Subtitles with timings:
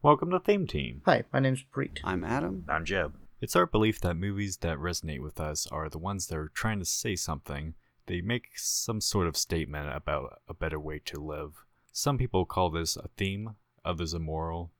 [0.00, 1.02] Welcome to Theme Team.
[1.06, 1.98] Hi, my name's Preet.
[2.04, 2.64] I'm Adam.
[2.68, 3.14] I'm Jeb.
[3.40, 6.78] It's our belief that movies that resonate with us are the ones that are trying
[6.78, 7.74] to say something.
[8.06, 11.64] They make some sort of statement about a better way to live.
[11.90, 14.70] Some people call this a theme, others a moral.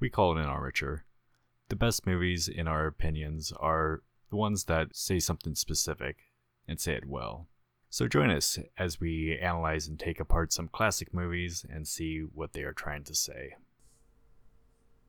[0.00, 1.04] We call it an armature.
[1.68, 6.16] The best movies, in our opinions, are the ones that say something specific
[6.66, 7.46] and say it well.
[7.90, 12.54] So join us as we analyze and take apart some classic movies and see what
[12.54, 13.54] they are trying to say.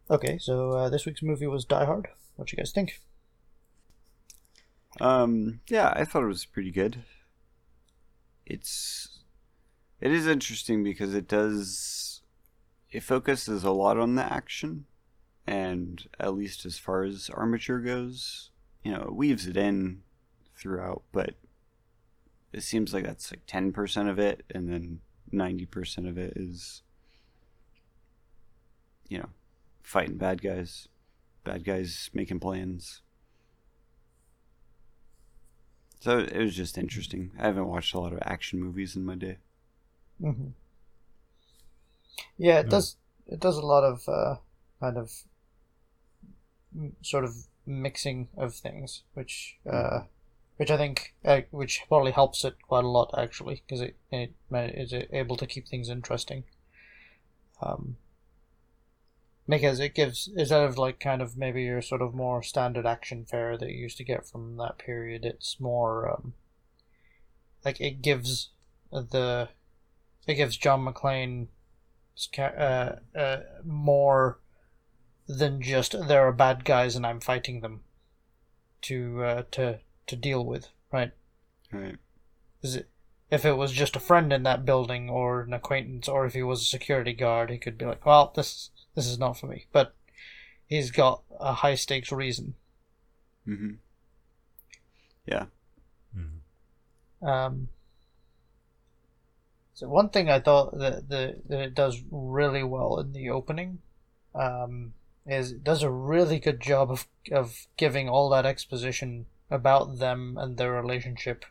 [0.10, 2.10] Okay, so uh, this week's movie was Die Hard.
[2.36, 3.02] What you guys think?
[5.02, 7.04] Um, yeah, I thought it was pretty good.
[8.46, 9.20] It's
[10.00, 12.22] it is interesting because it does
[12.92, 14.86] it focuses a lot on the action
[15.48, 18.52] and at least as far as armature goes,
[18.84, 20.02] you know, it weaves it in
[20.56, 21.36] throughout, but
[22.54, 25.00] it seems like that's like 10% of it and then
[25.34, 26.84] 90% of it is
[29.10, 29.30] you know,
[29.86, 30.88] fighting bad guys,
[31.44, 33.02] bad guys making plans.
[36.00, 37.32] So it was just interesting.
[37.40, 39.38] I haven't watched a lot of action movies in my day.
[40.22, 40.50] Mm-hmm.
[42.38, 42.70] Yeah, it Yeah.
[42.70, 42.98] does.
[43.28, 44.36] It does a lot of uh,
[44.80, 45.12] kind of
[46.76, 50.02] m- sort of mixing of things, which uh,
[50.58, 54.34] which I think uh, which probably helps it quite a lot actually, because it it
[54.50, 56.44] ma- is able to keep things interesting.
[57.62, 57.98] Um,
[59.48, 63.26] because it gives instead of like kind of maybe your sort of more standard action
[63.26, 66.34] fare that you used to get from that period, it's more um,
[67.64, 68.50] like it gives
[68.92, 69.50] the
[70.28, 71.48] it gives John McClane
[72.38, 74.40] uh, uh, more
[75.28, 77.82] than just there are bad guys and I'm fighting them
[78.84, 81.12] to uh, to to deal with, right?
[81.72, 81.98] Right.
[82.62, 82.90] Is it
[83.30, 86.44] if it was just a friend in that building or an acquaintance or if he
[86.44, 89.66] was a security guard, he could be like, "Well, this this is not for me."
[89.72, 89.94] But
[90.66, 92.56] he's got a high stakes reason.
[93.48, 93.74] Mm-hmm.
[95.26, 95.46] Yeah.
[97.22, 97.70] Um,
[99.74, 103.80] so one thing I thought that, that, that it does really well in the opening
[104.36, 104.94] um,
[105.26, 110.38] is it does a really good job of of giving all that exposition about them
[110.40, 111.46] and their relationship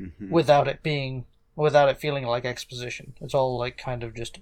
[0.00, 0.30] Mm-hmm.
[0.30, 1.24] without it being
[1.56, 3.14] without it feeling like exposition.
[3.20, 4.38] It's all like kind of just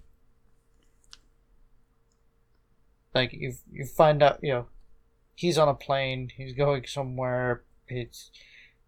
[3.17, 4.67] like you you find out you know
[5.35, 7.63] he's on a plane, he's going somewhere.
[7.89, 8.31] It's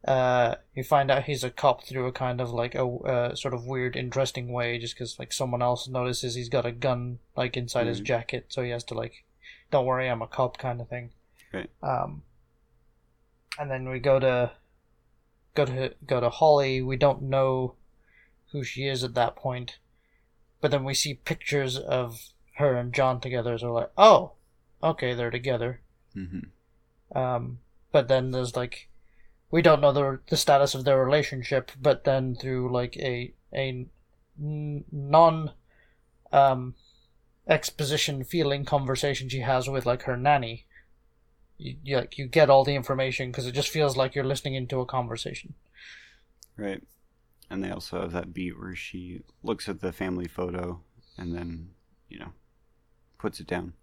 [0.06, 3.52] uh you find out he's a cop through a kind of like a uh, sort
[3.52, 7.56] of weird interesting way just because like someone else notices he's got a gun like
[7.56, 8.04] inside his Mhm.
[8.04, 9.24] jacket so he has to like
[9.72, 11.10] don't worry i'm a cop kind of thing
[11.52, 11.68] Right.
[11.82, 12.22] um
[13.58, 14.52] and then we go to
[15.56, 17.74] go to go to holly we don't know
[18.52, 19.78] who she is at that point
[20.60, 22.20] but then we see pictures of
[22.58, 24.32] her and john together so we're like oh
[24.82, 25.80] okay they're together
[26.16, 27.16] Mm-hmm.
[27.16, 27.58] um,
[27.92, 28.88] but then there's like
[29.50, 33.86] we don't know the the status of their relationship, but then through like a a
[34.38, 35.52] non
[36.32, 36.74] um
[37.46, 40.66] exposition feeling conversation she has with like her nanny,
[41.56, 44.54] you, you like you get all the information because it just feels like you're listening
[44.54, 45.54] into a conversation.
[46.56, 46.82] Right.
[47.50, 50.80] And they also have that beat where she looks at the family photo
[51.16, 51.70] and then,
[52.10, 52.32] you know,
[53.18, 53.74] puts it down.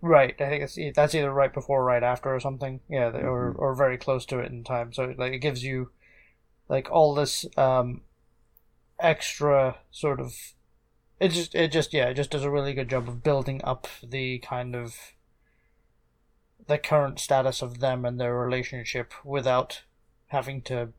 [0.00, 2.80] Right, I think it's that's either right before or right after or something.
[2.88, 3.58] Yeah, they- or Mhm.
[3.58, 4.92] or very close to it in time.
[4.92, 5.90] So like it gives you
[6.68, 8.02] like all this um
[9.00, 10.34] extra sort of
[11.20, 13.88] it just it just yeah, it just does a really good job of building up
[14.02, 14.96] the kind of
[16.66, 19.82] the current status of them and their relationship without
[20.28, 20.92] having to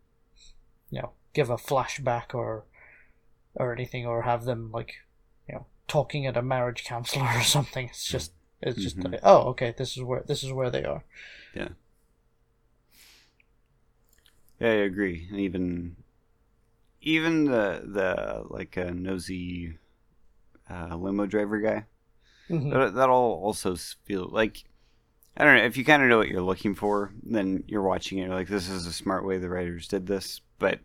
[0.89, 2.65] you know, give a flashback or
[3.55, 4.95] or anything or have them like,
[5.89, 7.87] talking at a marriage counselor or something.
[7.87, 9.11] It's just it's just Mhm.
[9.11, 11.03] like, oh, okay, this is where this is where they are.
[11.55, 11.69] Yeah,
[14.59, 15.27] Yeah, I agree.
[15.29, 15.95] And even
[17.01, 19.77] even the the like uh, nosy
[20.69, 21.85] uh, limo driver guy.
[22.49, 22.71] Mhm.
[22.71, 24.63] That that all also feel like
[25.37, 28.17] I don't know if you kind of know what you're looking for, then you're watching
[28.17, 30.79] it you're like this is a smart way the writers did this, but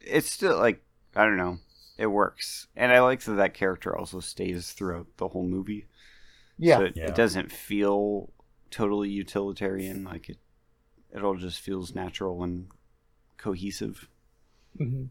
[0.00, 0.82] it's still like
[1.16, 1.58] I don't know,
[1.98, 5.86] it works, and I like that that character also stays throughout the whole movie.
[6.58, 6.78] Yeah.
[6.78, 7.06] so it, Yeah.
[7.06, 8.30] it doesn't feel
[8.70, 10.04] totally utilitarian.
[10.04, 10.38] Like it,
[11.14, 12.68] it all just feels natural and
[13.38, 14.08] cohesive.
[14.78, 15.04] hmm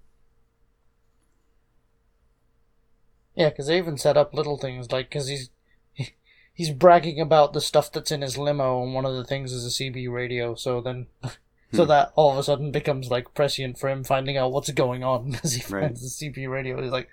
[3.35, 5.49] Yeah, because they even set up little things like because he's
[6.53, 9.65] he's bragging about the stuff that's in his limo, and one of the things is
[9.65, 10.55] a CB radio.
[10.55, 11.07] So then,
[11.73, 11.89] so Hmm.
[11.89, 15.31] that all of a sudden becomes like prescient for him finding out what's going on
[15.31, 15.83] because he Right.
[15.87, 16.81] finds the CB radio.
[16.81, 17.09] He's like,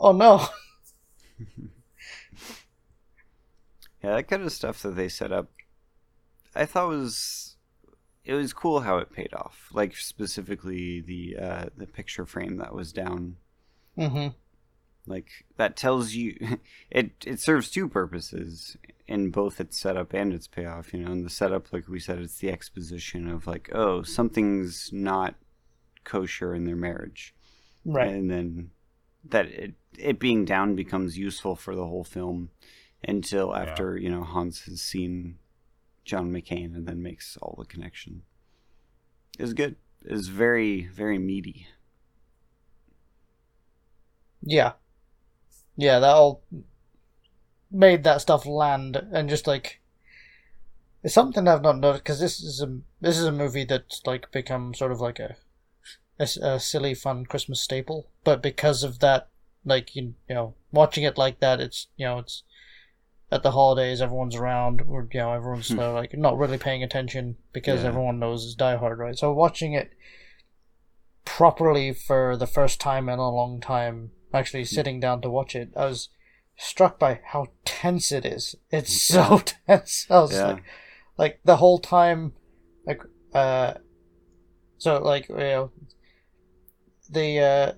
[0.00, 0.46] oh no.
[4.02, 5.50] Yeah, that kind of stuff that they set up,
[6.54, 7.56] I thought was
[8.24, 9.68] it was cool how it paid off.
[9.72, 13.36] Like specifically the uh, the picture frame that was down.
[13.98, 14.28] Mm-hmm.
[15.06, 16.36] Like that tells you
[16.90, 18.76] it it serves two purposes
[19.06, 20.92] in both its setup and its payoff.
[20.92, 24.90] You know, in the setup, like we said, it's the exposition of like, oh, something's
[24.92, 25.34] not
[26.04, 27.34] kosher in their marriage,
[27.84, 28.08] Right.
[28.08, 28.70] and then
[29.28, 32.50] that it it being down becomes useful for the whole film
[33.06, 35.38] until after you know Hans has seen
[36.04, 38.22] John McClane and then makes all the connection.
[39.38, 39.76] It's good.
[40.04, 41.66] It's very very meaty.
[44.42, 44.72] Yeah.
[45.76, 46.42] Yeah, that all
[47.70, 49.80] made that stuff land and just like
[51.02, 54.30] it's something I've not noticed because this is a this is a movie that's like
[54.32, 55.36] become sort of like a
[56.18, 59.28] a silly fun Christmas staple, but because of that,
[59.64, 62.42] like you, you know, watching it like that, it's you know it's
[63.30, 67.36] at the holidays, everyone's around, or you know, everyone's uh, like not really paying attention
[67.52, 67.88] because Yeah.
[67.88, 69.18] everyone knows it's Die Hard, right?
[69.18, 69.92] So watching it
[71.24, 75.70] properly for the first time in a long time, actually sitting down to watch it,
[75.76, 76.08] I was
[76.56, 78.54] struck by how tense it is.
[78.70, 80.06] It's so tense.
[80.08, 80.46] I was Yeah.
[80.46, 80.62] like,
[81.18, 82.32] like the whole time,
[82.86, 83.02] like,
[83.34, 83.74] uh,
[84.78, 85.70] so like, you know,
[87.10, 87.72] the, uh,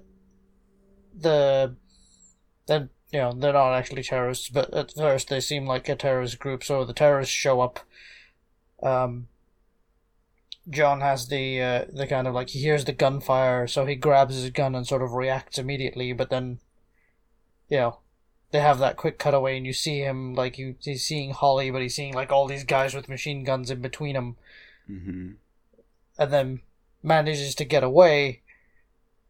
[1.19, 1.77] the,
[2.67, 6.39] then, you know, they're not actually terrorists, but at first they seem like a terrorist
[6.39, 7.81] group, so the terrorists show up,
[8.83, 9.29] um,
[10.71, 14.35] John has the uh, the kind of like he hears the gunfire, so he grabs
[14.35, 16.13] his gun and sort of reacts immediately.
[16.13, 16.59] But then,
[17.69, 17.99] you know,
[18.51, 21.83] they have that quick cutaway, and you see him like you he's seeing Holly, but
[21.83, 24.37] he's seeing like all these guys with machine guns in between him,
[24.87, 25.33] hmm
[26.19, 26.61] and then
[27.03, 28.43] manages to get away.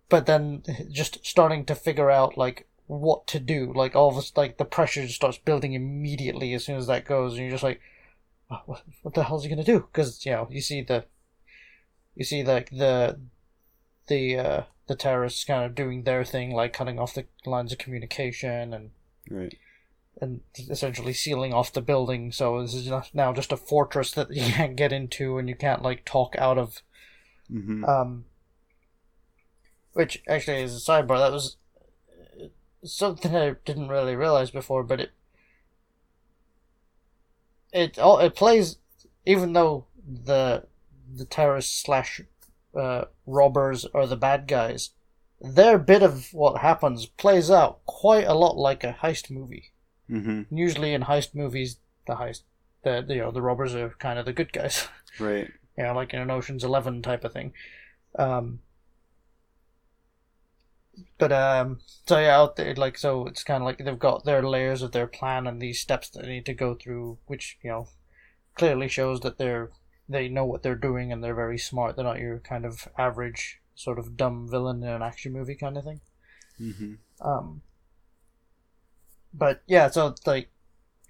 [0.08, 4.56] But then just starting to figure out like what to do, like all this like
[4.56, 7.81] the pressure just starts building immediately as soon as that goes, and you're just like,
[8.50, 9.81] "Oh, what, what the hell's he gonna do?
[9.81, 11.05] Because you know you see the
[12.19, 13.19] you see like the
[14.09, 17.79] the uh the terrorists kind of doing their thing like cutting off the lines of
[17.79, 18.91] communication and
[19.31, 19.56] Right.
[20.20, 22.32] and essentially sealing off the building.
[22.32, 25.55] So this is not- now just a fortress that you can't get into and you
[25.55, 26.82] can't like talk out of.
[27.49, 28.25] Hmm um
[29.93, 31.19] which actually is a sidebar.
[31.19, 31.56] That was
[32.41, 32.47] uh,
[32.85, 35.11] something i didn't really realize before but it
[37.73, 38.79] it all it plays
[39.26, 40.64] even though the
[41.15, 42.21] the terrorists slash
[42.79, 44.91] uh, robbers are the bad guys
[45.41, 49.73] their bit of what happens plays out quite a lot like a heist movie
[50.09, 52.43] hmm usually in heist movies the heist
[52.83, 54.89] the you know the robbers are kind of the good guys
[55.19, 55.51] Right.
[55.77, 57.53] you know, like in an Ocean's Eleven type of thing.
[58.17, 58.61] Um,
[61.19, 64.43] but um, so yeah, out there, like so, it's kind of like they've got their
[64.43, 67.71] layers of their plan and these steps that they need to go through, which you
[67.71, 67.89] know
[68.55, 69.71] clearly shows that they're
[70.09, 71.97] they know what they're doing and they're very smart.
[71.97, 75.77] They're not your kind of average sort of dumb villain in an action movie kind
[75.77, 76.01] of thing.
[76.59, 77.63] hmm Um,
[79.33, 80.51] but yeah, so like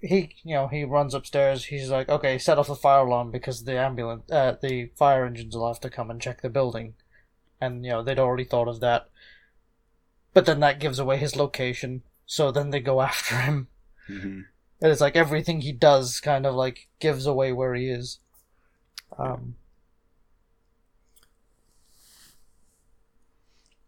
[0.01, 1.65] he, you know, he runs upstairs.
[1.65, 5.55] He's like, okay, set off the fire alarm because the ambulance, uh, the fire engines
[5.55, 6.95] will have to come and check the building,
[7.61, 9.09] and you know they'd already thought of that.
[10.33, 13.67] But then that gives away his location, so then they go after him.
[14.07, 14.41] hmm
[14.81, 18.19] And it's like everything he does kind of like gives away where he is.
[19.17, 19.55] Um,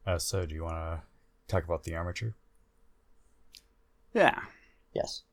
[0.06, 1.01] Uh, so, do you want to
[1.48, 2.36] talk about the armature?
[4.13, 4.42] Yeah.
[4.94, 5.24] yes.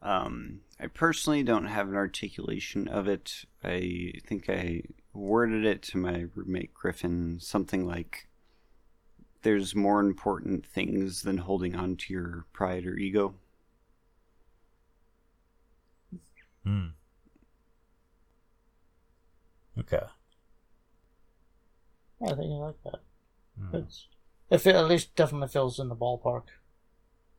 [0.00, 3.44] Um, I personally don't have an articulation of it.
[3.62, 4.82] I think I
[5.12, 8.28] worded it to my roommate Griffin something like
[9.42, 13.34] there's more important things than holding on to your pride or ego.
[16.64, 16.86] Hmm.
[19.78, 20.02] Okay.
[22.22, 23.00] I think I like that.
[23.58, 23.76] Hmm.
[24.50, 26.44] It's it at least definitely feels in the ballpark.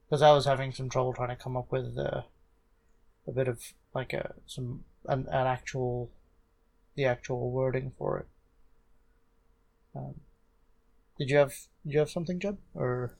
[0.05, 2.21] Because I was having some trouble trying to come up with uh,
[3.27, 3.61] a bit of
[3.93, 6.09] like a some an, an actual
[6.95, 8.27] the actual wording for it.
[9.95, 10.15] Um,
[11.17, 11.53] did you have
[11.85, 12.57] did you have something, Jeb?
[12.73, 13.15] Or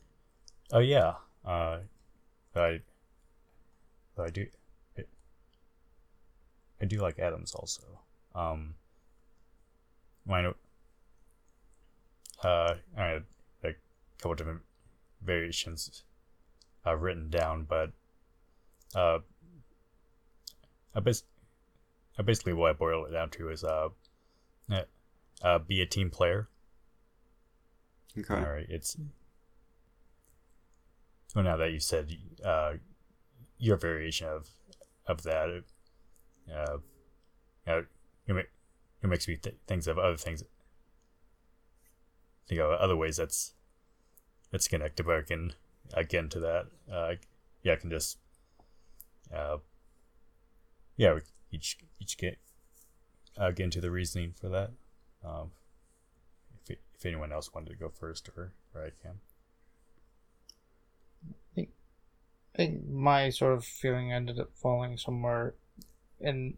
[0.71, 1.13] Oh yeah.
[1.45, 1.79] Uh,
[2.55, 2.81] I.
[4.17, 4.45] I do.
[4.97, 5.01] I,
[6.81, 7.83] I do like Adams also.
[8.35, 8.75] Um.
[10.25, 10.53] Mine.
[12.43, 13.23] Uh, I had
[13.63, 13.69] a
[14.17, 14.61] couple different
[15.21, 16.03] variations,
[16.85, 17.91] uh, written down, but
[18.95, 19.19] uh,
[20.95, 21.23] I bas-
[22.17, 23.89] uh, basically what I boil it down to is uh,
[24.69, 24.81] uh,
[25.41, 26.49] uh be a team player.
[28.17, 28.35] Okay.
[28.35, 28.97] All right, it's
[31.33, 32.73] well now that you said uh,
[33.57, 34.49] your variation of
[35.07, 35.63] of that.
[36.53, 36.77] Uh,
[37.65, 38.41] you know,
[39.03, 40.43] it makes me th- things of other things.
[42.47, 43.53] Think of other ways that's
[44.51, 45.53] that's connected, but I can
[45.93, 46.67] again to that.
[46.91, 47.15] Uh,
[47.61, 48.17] yeah, I can just
[49.33, 49.57] uh,
[50.97, 52.37] yeah, we each each get
[53.37, 54.71] uh, get into the reasoning for that.
[55.23, 55.51] Um,
[56.63, 59.19] if if anyone else wanted to go first, or or I can.
[62.53, 65.55] I think my sort of feeling ended up falling somewhere
[66.19, 66.53] in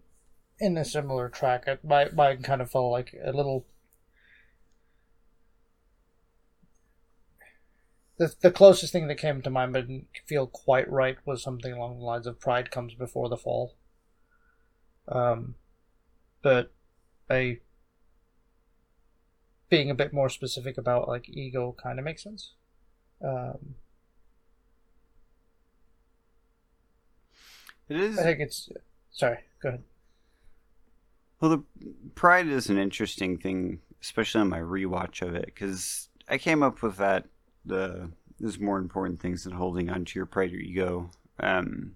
[0.59, 1.67] in a similar track.
[1.67, 3.65] I, my mine kind of felt like a little.
[8.17, 11.73] The, the closest thing that came to mind but didn't feel quite right was something
[11.73, 13.75] along the lines of pride comes before the fall.
[15.07, 15.55] Um,
[16.41, 16.71] but
[17.29, 17.59] I
[19.69, 22.53] being a bit more specific about like ego kind of makes sense.
[23.23, 23.75] Um,
[27.87, 28.17] It is.
[28.17, 28.69] I think it's
[29.11, 29.39] sorry.
[29.61, 29.83] Go ahead.
[31.39, 31.63] Well, the
[32.15, 36.81] pride is an interesting thing, especially on my rewatch of it, because I came up
[36.81, 37.25] with that.
[37.65, 41.09] The there's more important things than holding on to your pride or ego.
[41.39, 41.95] Um,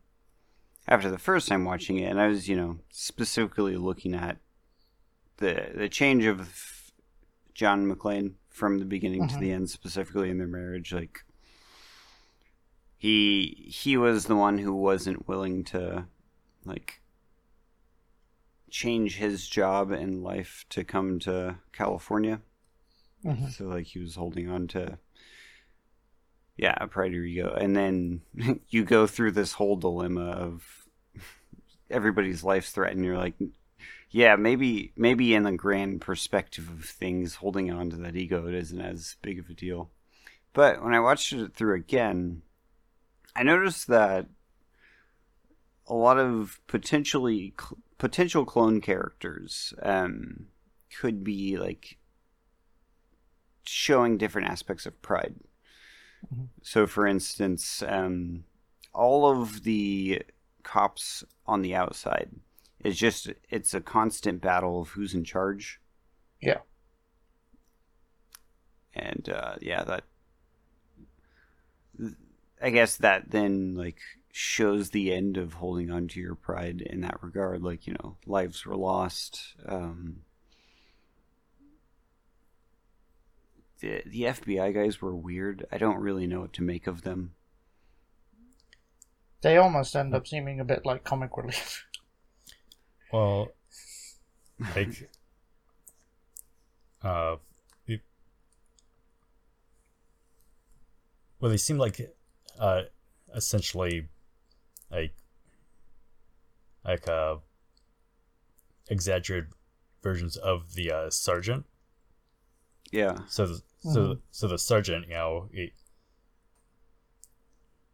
[0.88, 4.38] after the first time watching it, and I was, you know, specifically looking at
[5.38, 6.92] the the change of
[7.54, 9.40] John McClane from the beginning to Mhm.
[9.40, 11.24] the end, specifically in their marriage, like
[12.98, 16.06] he he was the one who wasn't willing to
[16.66, 17.02] like
[18.72, 22.42] change his job and life to come to California.
[23.26, 23.52] Mhm.
[23.52, 25.00] So like he was holding on to
[26.58, 27.54] yeah, pride or ego.
[27.54, 28.22] And then
[28.70, 30.88] you go through this whole dilemma of
[31.90, 33.06] everybody's life's threatened.
[33.06, 33.36] You're like
[34.12, 38.56] yeah, maybe maybe in the grand perspective of things, holding on to that ego it
[38.56, 39.92] isn't as big of a deal.
[40.54, 42.42] But when I watched it through again,
[43.36, 44.28] I noticed that
[45.88, 50.48] a lot of potentially cl- potential clone characters um,
[51.00, 52.00] could be like
[53.64, 55.36] showing different aspects of pride.
[56.34, 56.48] Mhm.
[56.64, 58.46] So, for instance, um,
[58.94, 60.24] all of the
[60.64, 62.32] cops on the outside
[62.80, 65.80] is just it's a constant battle of who's in charge.
[66.42, 66.60] Yeah.
[68.94, 70.04] And uh, yeah, that
[72.62, 74.00] I guess that then like
[74.32, 77.64] shows the end of holding on to your pride in that regard.
[77.64, 79.56] Like you know, lives were lost.
[79.66, 80.22] Um,
[83.80, 85.66] the the FBI guys were weird.
[85.72, 87.34] I don't really know what to make of them.
[89.42, 91.86] They almost end up seeming a bit like comic relief.
[93.12, 93.48] Well,
[94.76, 95.10] like,
[97.02, 97.38] uh,
[97.88, 98.02] it,
[101.40, 102.00] well, they seem like,
[102.60, 102.84] uh,
[103.36, 104.10] essentially,
[104.92, 105.14] like,
[106.86, 107.36] like uh,
[108.90, 109.50] exaggerated
[110.02, 111.66] versions of the uh, sergeant.
[112.92, 113.18] Yeah.
[113.28, 115.72] So, the, so, so the sergeant, you know, he,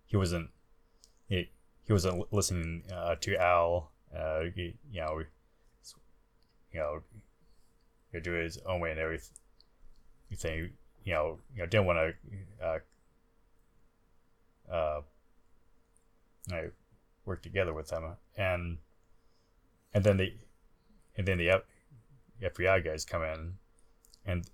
[0.06, 0.50] he wasn't,
[1.28, 1.50] he,
[1.84, 3.92] he wasn't listening uh, to Al.
[4.16, 5.22] Uh, he, you know,
[6.72, 7.02] you know,
[8.12, 9.34] he do it his own way and everything.
[11.04, 12.80] You know, you know, didn't want to, uh,
[14.72, 15.02] uh,
[16.48, 16.72] you know,
[17.25, 18.77] work together with them, and
[19.94, 20.34] and then the,
[21.17, 21.63] and then the
[22.41, 23.53] FBI guys come in,
[24.25, 24.50] and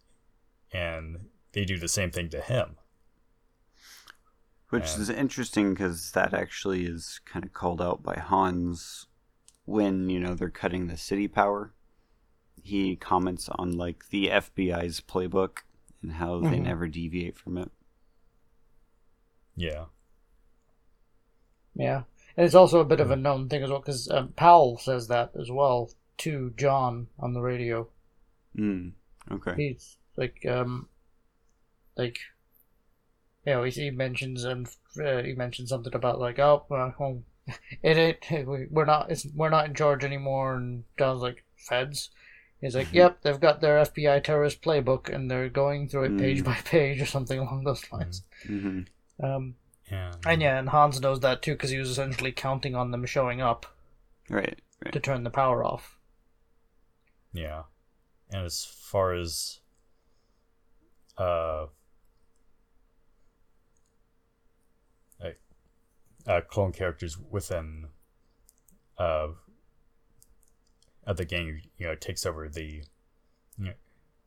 [0.71, 2.77] and they do the same thing to him.
[4.69, 9.07] Which And- is interesting because that actually is kind of called out by Hans
[9.65, 11.73] when, you know, they're cutting the city power.
[12.63, 15.59] He comments on, like, the FBI's playbook
[16.01, 16.63] and how they Mhm.
[16.63, 17.69] never deviate from it.
[19.55, 19.87] Yeah.
[21.75, 22.03] Yeah,
[22.37, 25.07] and it's also a bit of a known thing as well because um, Powell says
[25.07, 27.87] that as well to John on the radio.
[28.57, 28.91] Mm.
[29.31, 29.53] Okay.
[29.55, 30.87] He's like, um,
[31.97, 32.17] like,
[33.45, 34.67] you know, he, he mentions and
[35.03, 37.23] uh, he mentions something about like, oh, well,
[37.83, 42.09] it ain't we- we're not it's, we're not in charge anymore, and John's like, feds.
[42.59, 46.41] He's like, yep, they've got their FBI terrorist playbook, and they're going through it page
[46.41, 46.45] Mm.
[46.45, 48.23] by page or something along those lines.
[48.45, 48.81] hmm
[49.23, 49.55] Um,
[49.91, 50.13] Yeah.
[50.25, 53.41] and yeah, and Hans knows that too because he was essentially counting on them showing
[53.41, 53.65] up
[54.29, 54.57] Right.
[54.83, 54.93] Right.
[54.93, 55.97] to turn the power off.
[57.33, 57.63] Yeah.
[58.29, 59.59] And as far as
[61.17, 61.65] uh
[65.21, 65.39] like
[66.25, 67.87] uh clone characters within
[68.97, 69.27] uh
[71.05, 72.83] of the gang you know takes over the
[73.57, 73.73] you know,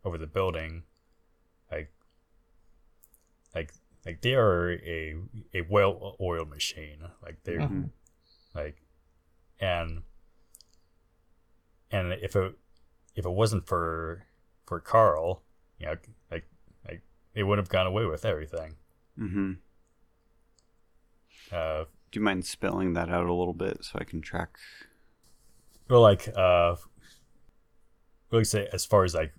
[0.05, 0.83] over the building
[1.73, 1.91] like
[3.55, 3.73] like
[4.07, 5.17] like they are a
[5.55, 7.91] a well oiled machine like they're Mhm.
[8.55, 8.83] like,
[9.61, 10.03] and
[11.91, 12.55] and if it
[13.15, 14.27] if it wasn't for
[14.67, 15.43] for Carl,
[15.79, 15.97] you know,
[16.31, 16.47] like
[16.89, 17.03] like
[17.35, 18.77] they would have gone away with everything.
[19.19, 19.53] Mm-hmm.
[21.53, 24.57] Uh, Do you mind spelling that out a little bit so I can track?
[25.89, 26.77] well, like uh,
[28.31, 29.33] really say as far as like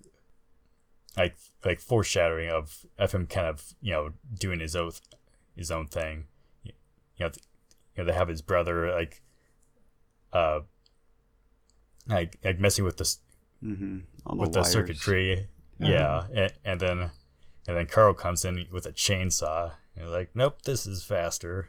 [1.16, 5.00] like like foreshadowing of of him kind of you know doing his oath
[5.54, 6.24] his own thing.
[6.64, 6.72] You
[7.20, 7.30] know,
[7.94, 9.22] you know they have his brother like
[10.32, 10.60] uh
[12.06, 13.16] like like messing with the
[13.64, 14.38] Mm-hmm.
[14.38, 14.72] With the wires.
[14.72, 15.48] circuitry.
[15.78, 16.98] Yeah, and, and then
[17.66, 19.72] and then Carl comes in with a chainsaw.
[19.96, 21.68] And like, nope, this is faster.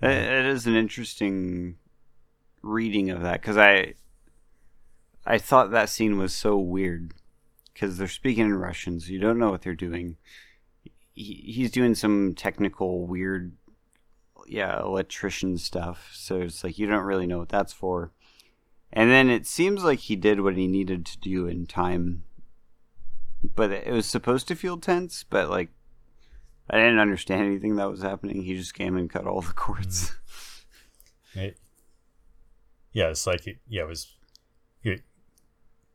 [0.00, 1.76] It, it is an interesting
[2.62, 3.94] reading of that because I
[5.26, 7.14] I thought that scene was so weird
[7.78, 10.16] because they're speaking in Russian, so you don't know what they're doing.
[11.12, 13.52] He, he's doing some technical weird,
[14.48, 16.10] yeah, electrician stuff.
[16.12, 18.10] So it's like you don't really know what that's for.
[18.92, 22.24] And then it seems like he did what he needed to do in time,
[23.54, 25.24] but it was supposed to feel tense.
[25.28, 25.68] But like
[26.68, 28.42] I didn't understand anything that was happening.
[28.42, 30.14] He just came and cut all the cords.
[31.34, 31.40] Mm-hmm.
[31.40, 31.58] It,
[32.92, 34.16] yeah, it's like it, yeah, it was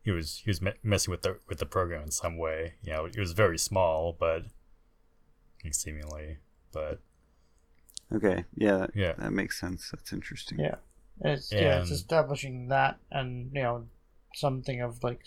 [0.04, 2.76] he was he was me- messing with the with the program in some way.
[2.84, 4.44] You know, it was very small, but
[5.72, 6.38] seemingly,
[6.72, 7.00] but
[8.12, 9.14] Okay, yeah, that, Yeah.
[9.14, 9.90] that makes sense.
[9.90, 10.60] That's interesting.
[10.60, 10.76] Yeah.
[11.22, 13.88] It's yeah, it's establishing that and you know
[14.36, 15.22] something of like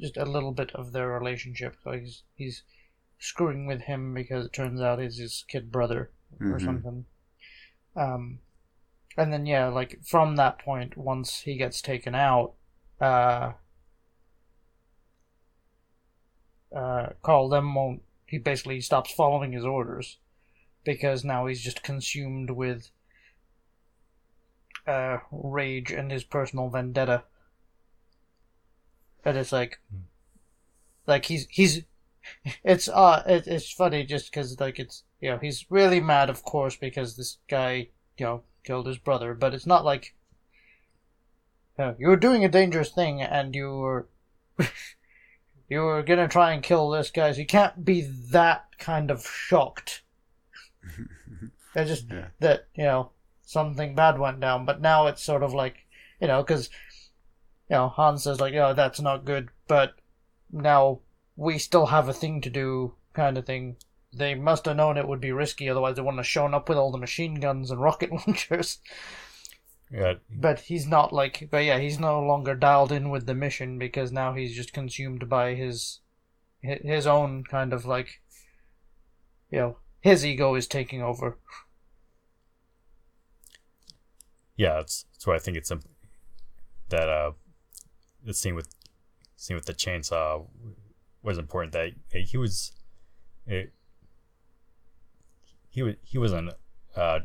[0.00, 1.76] just a little bit of their relationship.
[1.84, 2.62] Like he's, he's
[3.18, 6.10] screwing with him because it turns out he's his kid brother
[6.40, 6.64] or Mhm.
[6.64, 7.04] something.
[7.94, 8.38] Um,
[9.16, 12.54] and then yeah, like from that point, once he gets taken out,
[13.00, 13.52] uh,
[16.74, 18.02] uh, Carl then won't.
[18.26, 20.18] He basically stops following his orders
[20.84, 22.90] because now he's just consumed with
[24.86, 27.24] uh, rage and his personal vendetta.
[29.24, 29.80] And it's like,
[31.06, 31.82] like he's he's,
[32.64, 36.42] it's uh, it, it's funny just because like it's you know he's really mad, of
[36.42, 40.14] course, because this guy you know killed his brother, but it's not like.
[41.78, 44.06] You, know, you were doing a dangerous thing, and you were,
[45.72, 47.32] you were gonna try and kill this guy.
[47.32, 50.02] So you can't be that kind of shocked.
[51.74, 52.28] It's just Yeah.
[52.40, 53.10] that you know
[53.42, 55.86] something bad went down, but now it's sort of like
[56.20, 56.68] you know because
[57.70, 59.94] you know Hans says like, "Oh, that's not good," but
[60.50, 61.00] now
[61.34, 63.76] we still have a thing to do, kind of thing.
[64.12, 66.76] They must have known it would be risky, otherwise they wouldn't have shown up with
[66.76, 68.78] all the machine guns and rocket launchers.
[69.92, 73.78] Yeah, But he's not like, but yeah, he's no longer dialed in with the mission
[73.78, 76.00] because now he's just consumed by his
[76.60, 78.22] his own kind of like,
[79.50, 81.38] you know, his ego is taking over.
[84.56, 85.72] yeah, it's that's why I think it's
[86.88, 87.32] that uh
[88.24, 88.68] the scene with
[89.36, 90.46] scene with the chainsaw
[91.22, 91.72] was important.
[91.72, 92.72] That he was
[93.46, 93.72] it,
[95.68, 96.52] he was he wasn't
[96.96, 97.20] uh,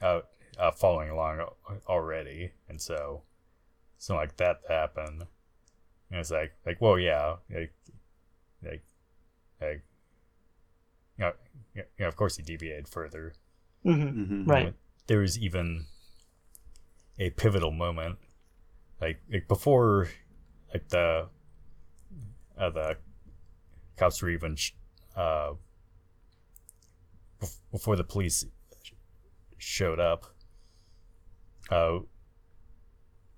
[0.00, 0.20] uh,
[0.58, 1.40] uh following along
[1.86, 3.22] already, and so
[3.98, 5.24] something like that happened.
[6.10, 7.72] And it's like like well, yeah like
[8.62, 8.82] like
[9.60, 9.82] like
[11.18, 11.32] you know,
[11.74, 13.34] you know of course he deviated further
[13.84, 14.42] Mm-hmm.
[14.42, 14.46] Mhm.
[14.48, 14.74] Right.
[15.06, 15.86] there was even
[17.20, 18.18] a pivotal moment
[19.00, 20.08] like, like before
[20.72, 21.28] like the
[22.58, 22.96] uh, the
[23.96, 24.72] cops were even sh-
[25.14, 25.52] uh
[27.40, 28.44] bef- before the police
[28.82, 28.92] sh-
[29.58, 30.34] showed up
[31.70, 31.98] uh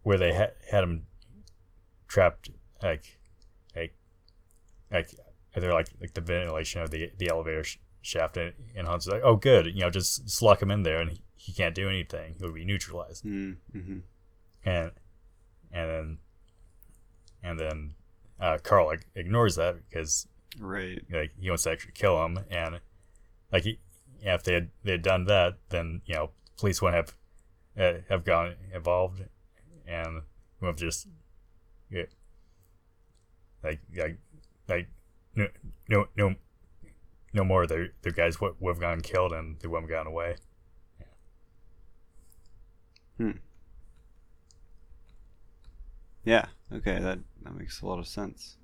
[0.03, 1.07] where they had had him
[2.07, 2.51] trapped
[2.83, 3.19] like
[3.77, 3.95] like
[4.91, 5.15] like
[5.57, 9.23] either like like the ventilation of the the elevator sh- shaft and, and Hans like
[9.25, 12.37] oh good you know just, lock him in there and he, he can't do anything
[12.39, 13.99] he'll be neutralized Mm-hmm.
[14.65, 14.91] and
[15.73, 16.19] and then
[17.43, 17.95] and then
[18.41, 20.27] uh, Carl like, ignores that because
[20.59, 21.03] Right.
[21.13, 22.81] like he wants to actually kill him and
[23.53, 23.79] like he,
[24.23, 27.15] if they had they had done that then you know police wouldn't have
[27.79, 29.23] Eh, have gone involved
[29.87, 30.23] and
[30.59, 31.07] who have just
[31.89, 32.07] yeah,
[33.63, 34.19] like like
[34.69, 34.89] like
[35.37, 35.47] no
[35.89, 36.35] no no
[37.33, 40.35] no more the their guys would have gone killed and the have gone away
[40.99, 41.07] Yeah.
[43.19, 43.41] Hm.
[46.25, 46.99] Yeah, okay.
[46.99, 48.58] That that makes a lot of sense.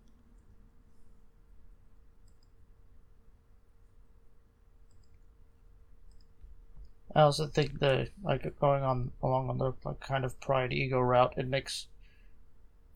[7.15, 10.99] I also think the like going on along on the like kind of pride ego
[10.99, 11.87] route, it makes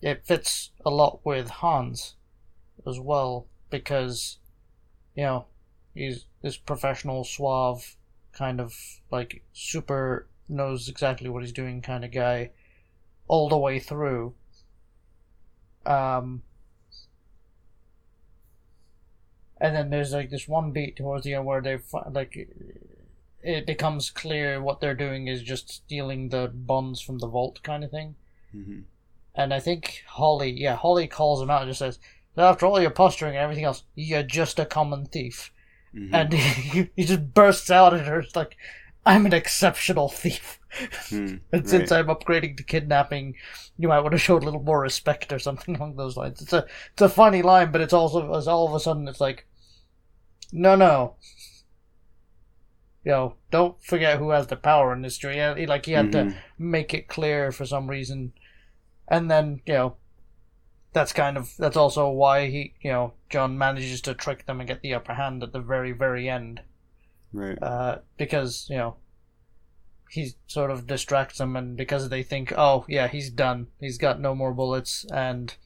[0.01, 2.17] it fits a lot with Hans
[2.87, 4.39] as well because
[5.15, 5.47] you know
[5.95, 7.97] he's this professional, suave,
[8.33, 8.75] kind of
[9.11, 12.51] like super knows exactly what he's doing kind of guy
[13.29, 14.35] all the way through.
[15.87, 16.43] Um,
[19.61, 21.79] and then there's like this one beat towards the end where they
[22.11, 22.49] like
[23.43, 27.85] it becomes clear what they're doing is just stealing the bonds from the vault kind
[27.85, 28.17] of thing.
[28.53, 28.81] hmm
[29.35, 31.99] And I think Holly, yeah, Holly calls him out and just says,
[32.37, 35.51] "After all your posturing and everything else, you're just a common thief."
[35.93, 38.21] hmm And he, he just bursts out at her.
[38.21, 38.57] It's like,
[39.07, 40.61] "I'm an exceptional thief."
[41.11, 41.37] Hmm.
[41.53, 41.93] And since Right.
[41.93, 43.37] I'm upgrading to kidnapping,
[43.79, 46.43] you might want to show a little more respect or something along those lines.
[46.43, 49.21] It's a it's a funny line, but it's also it's all of a sudden it's
[49.21, 49.47] like,
[50.53, 51.17] no, no.
[53.09, 55.37] You know, don't forget who has the power in this story.
[55.37, 56.37] He- Like he had to Mhm.
[56.59, 58.35] make it clear for some reason,
[59.09, 59.97] and then you know,
[60.93, 64.69] that's kind of that's also why he you know John manages to trick them and
[64.69, 66.61] get the upper hand at the very very end
[67.33, 67.57] Right.
[67.63, 68.97] uh, because you know
[70.11, 74.21] he sort of distracts them, and because they think, oh yeah, he's done, he's got
[74.21, 75.57] no more bullets, and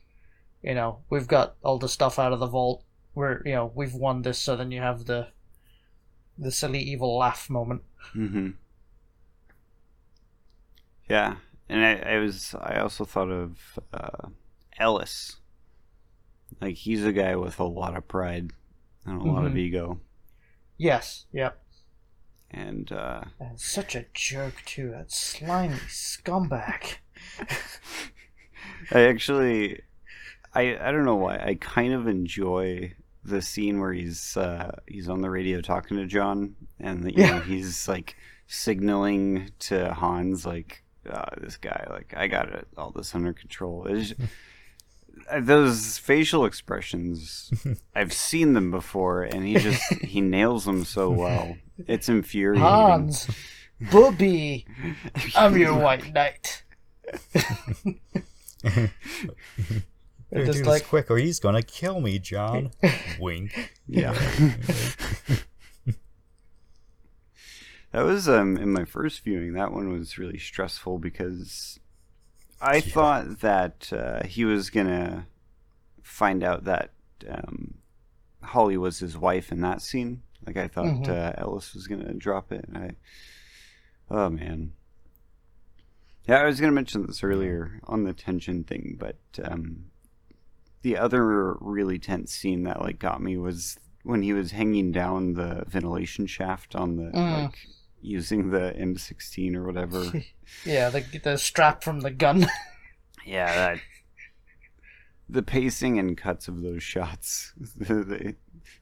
[0.63, 2.85] you know we've got all the stuff out of the vault.
[3.17, 5.27] We're you know we've won this, so then you have the
[6.43, 7.83] the silly evil laugh moment.
[8.15, 8.55] hmm
[11.09, 11.37] Yeah,
[11.69, 14.29] and I, I was I also thought of uh,
[14.79, 15.37] Ellis.
[16.63, 18.53] Like he's a guy with a lot of pride
[19.05, 19.57] and a lot of Mhm.
[19.57, 20.01] ego,
[20.77, 21.63] Yes, yep.
[22.51, 26.97] and uh, And such a jerk too, that slimy scumbag.
[28.91, 29.81] I actually,
[30.55, 32.95] I I don't know why I kind of enjoy
[33.25, 37.31] the scene where he's uh, he's on the radio talking to John, and you Yeah.
[37.33, 42.91] know he's like signaling to Hans like uh, this guy like I got it all
[42.91, 43.87] this under control.
[43.89, 44.13] It's,
[45.31, 47.51] uh, those facial expressions,
[47.95, 51.57] I've seen them before, and he just he nails them so well.
[51.87, 52.63] It's infuriating.
[52.63, 53.29] Hans,
[53.91, 54.67] Bubby,
[55.37, 56.63] I'm your white knight.
[60.33, 62.71] Better just do like- quick, or he's gonna kill me, John.
[63.21, 63.73] Wink.
[63.87, 64.13] Yeah.
[67.93, 69.53] that was um in my first viewing.
[69.55, 71.79] That one was really stressful because
[72.61, 75.27] I thought that uh, he was gonna
[76.03, 76.91] find out that
[77.29, 77.75] um,
[78.43, 80.23] Holly was his wife in that scene.
[80.47, 81.09] Like I thought Mhm.
[81.09, 82.65] uh, Ellis was gonna drop it.
[82.69, 82.91] And I,
[84.11, 84.73] oh man.
[86.29, 89.87] Yeah, I was gonna mention this earlier on the tension thing, but um,
[90.83, 95.35] the other really tense scene that like got me was when he was hanging down
[95.35, 97.45] the ventilation shaft on the Mm.
[97.45, 97.59] like
[98.01, 100.13] using the M16 or whatever.
[100.67, 102.47] Yeah, the the strap from the gun.
[103.25, 103.81] yeah, that
[105.29, 108.35] the pacing and cuts of those shots they,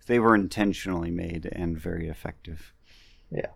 [0.07, 2.73] they were intentionally made and very effective.
[3.31, 3.51] Yeah,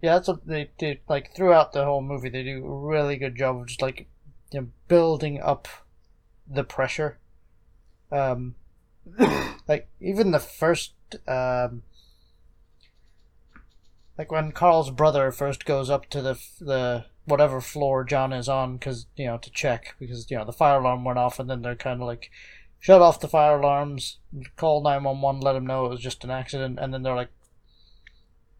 [0.00, 0.96] Yeah, that's what they do.
[1.08, 4.06] Like throughout the whole movie, they do a really good job of just like
[4.52, 5.66] you know, building up
[6.46, 7.18] the pressure.
[8.10, 8.54] Um,
[9.68, 10.94] like even the first,
[11.26, 11.82] um,
[14.18, 18.76] like when Carl's brother first goes up to the the whatever floor John is on,
[18.76, 21.62] because you know to check because you know the fire alarm went off, and then
[21.62, 22.30] they're kind of like
[22.78, 24.18] shut off the fire alarms,
[24.56, 27.14] call nine one one, let them know it was just an accident, and then they're
[27.16, 27.30] like,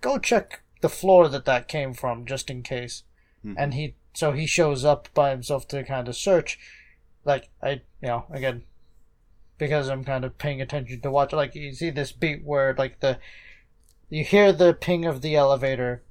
[0.00, 3.04] go check the floor that that came from just in case
[3.44, 3.54] Mhm.
[3.58, 6.58] and he so he shows up by himself to kind of search
[7.24, 8.62] like i you know again
[9.58, 13.00] because i'm kind of paying attention to watch like you see this beat where like
[13.00, 13.18] the
[14.14, 16.02] you hear the ping of the elevator.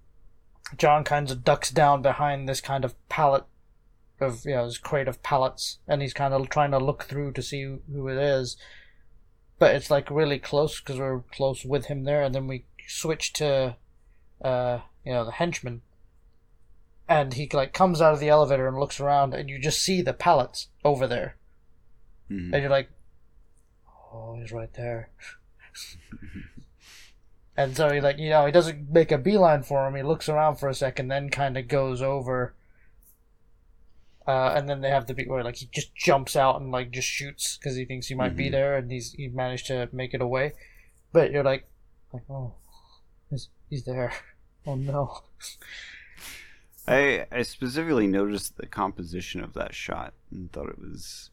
[0.77, 3.45] John kind of ducks down behind this kind of pallet
[4.19, 7.33] of you know his crate of pallets and he's kind of trying to look through
[7.33, 8.57] to see who it is.
[9.59, 13.31] But it's like really close because we're close with him there and then we switch
[13.33, 13.77] to
[14.41, 15.81] uh you know the henchman
[17.07, 20.01] and he like comes out of the elevator and looks around and you just see
[20.01, 21.35] the pallets over there.
[22.31, 22.53] Mhm.
[22.53, 22.89] and you're like
[24.13, 25.09] oh he's right there.
[27.55, 29.95] And so he like you know he doesn't make a beeline for him.
[29.95, 32.55] He looks around for a second then kind of goes over.
[34.25, 36.89] Uh, and then they have the beat where like he just jumps out and like
[36.91, 38.51] just shoots because he thinks he might be Mhm.
[38.53, 40.53] there and he's he managed to make it away.
[41.11, 41.67] But you're like
[42.11, 42.53] like oh
[43.29, 44.13] he's, he's there.
[44.65, 45.19] Oh no
[46.87, 51.29] I I specifically noticed the composition of that shot and thought it was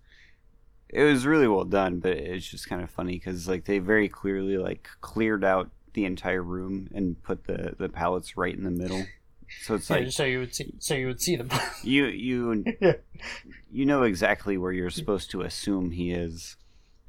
[0.88, 4.08] it was really well done, but it's just kind of funny because like they very
[4.08, 8.70] clearly like cleared out the entire room and put the the pallets right in the
[8.70, 9.04] middle.
[9.62, 11.48] So it's like so you would see so you would see them
[11.82, 12.92] you you Yeah.
[13.72, 16.56] you know exactly where you're supposed to assume he is.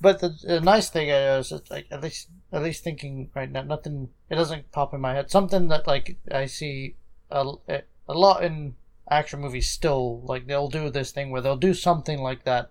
[0.00, 4.10] but the, the nice thing is, like at least at least thinking right now, nothing.
[4.28, 5.30] It doesn't pop in my head.
[5.30, 6.96] Something that like I see
[7.30, 8.76] a, a lot in
[9.10, 12.70] action movies still like they'll do this thing where they'll do something like that,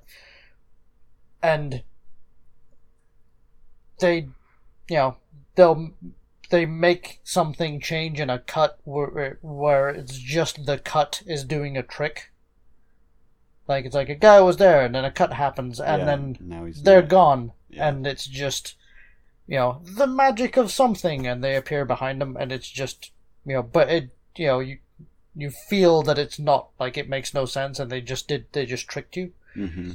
[1.43, 1.83] and
[3.99, 4.29] they,
[4.89, 5.17] you know,
[5.55, 5.91] they'll
[6.49, 11.77] they make something change in a cut where where it's just the cut is doing
[11.77, 12.28] a trick.
[13.69, 16.37] Like it's like a guy was there, and then a cut happens, and Yeah, then
[16.41, 17.09] now he's they're not.
[17.09, 17.87] gone, Yeah.
[17.87, 18.75] and it's just,
[19.47, 23.11] you know, the magic of something, and they appear behind them, and it's just,
[23.45, 24.79] you know, but it, you know, you
[25.35, 28.65] you feel that it's not like it makes no sense, and they just did, they
[28.65, 29.91] just tricked you, hmm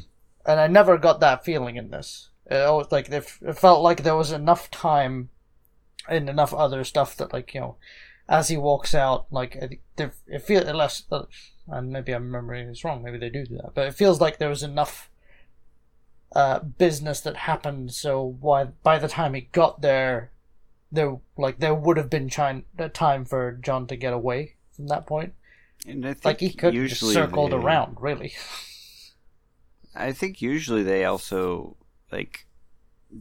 [0.47, 2.29] and I never got that feeling in this.
[2.51, 3.25] It always like it
[3.57, 5.31] felt like there was enough time,
[6.09, 7.77] and enough other stuff that like you know,
[8.29, 11.05] as he walks out, like I think there- it feels unless.
[11.11, 11.25] Uh,
[11.69, 13.03] and maybe I'm remembering this wrong.
[13.03, 15.11] Maybe they do do that, but it feels like there was enough
[16.37, 17.93] uh, business that happened.
[17.95, 20.31] So why by the time he got there,
[20.93, 25.07] there like there would have been time time for John to get away from that
[25.07, 25.33] point.
[25.87, 28.35] And I think Like he could just usually circled they- around, really.
[29.95, 31.77] I think usually they also
[32.11, 32.47] like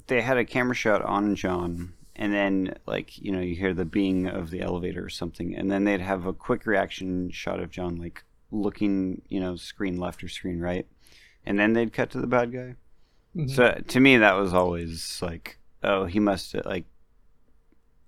[0.07, 3.85] they had a camera shot on John and then like you know you hear the
[3.85, 7.71] being of the elevator or something and then they'd have a quick reaction shot of
[7.71, 10.85] John like looking you know screen left or screen right
[11.45, 12.75] and then they'd cut to the bad guy
[13.35, 13.49] Mhm.
[13.49, 16.85] so to me that was always like oh he must have like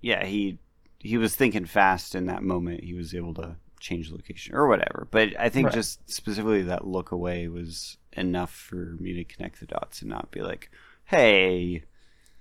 [0.00, 0.58] yeah he
[0.98, 5.06] he was thinking fast in that moment he was able to change location or whatever
[5.10, 5.74] but i think Right.
[5.74, 10.30] just specifically that look away was enough for me to connect the dots and not
[10.30, 10.70] be like
[11.06, 11.82] hey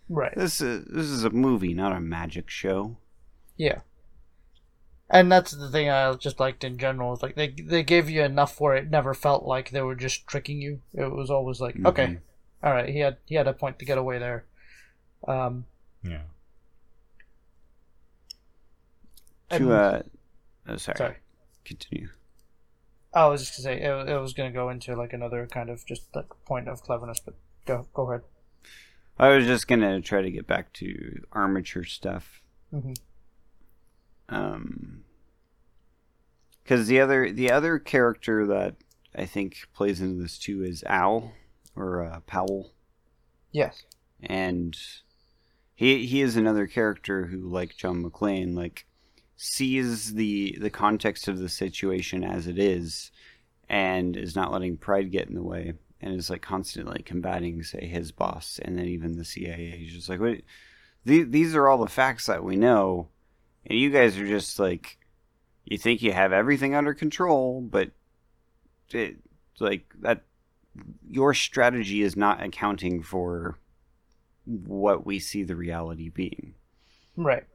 [0.10, 0.34] right.
[0.36, 2.98] this is this is a movie not a magic show
[3.58, 3.80] Yeah.
[5.10, 7.14] And that's the thing I just liked in general.
[7.14, 10.26] Is like they they gave you enough where it never felt like they were just
[10.26, 10.82] tricking you.
[10.96, 11.86] It was always like, Mhm.
[11.88, 12.18] okay,
[12.64, 14.46] all right, he had he had a point to get away there.
[15.28, 15.66] Um,
[16.04, 16.24] Yeah.
[19.50, 20.02] and- to uh
[20.68, 21.16] oh sorry, sorry,
[21.64, 22.10] continue
[23.14, 25.86] I was just gonna say it, it was gonna go into like another kind of
[25.86, 28.24] just like point of cleverness, but go go ahead.
[29.18, 32.42] I was just gonna try to get back to armature stuff.
[32.72, 32.94] Hmm
[34.30, 35.04] um
[36.64, 38.76] because the other the other character that
[39.16, 41.32] i think plays into this too is Owl
[41.76, 42.72] or uh, powell.
[43.52, 43.84] Yes.
[44.24, 44.76] and
[45.76, 48.86] he he is another character who like john mcclane like
[49.38, 53.12] sees the the context of the situation as it is
[53.70, 55.74] and is not letting pride get in the way
[56.06, 60.08] and is like constantly combating say his boss and then even the cia he's just
[60.08, 60.46] like wait
[61.04, 63.10] the- these are all the facts that we know
[63.66, 64.98] and you guys are just like
[65.66, 67.92] you think you have everything under control but
[68.92, 69.18] it
[69.60, 70.22] like that
[71.10, 73.58] your strategy is not accounting for
[74.46, 76.54] what we see the reality being
[77.18, 77.46] Right.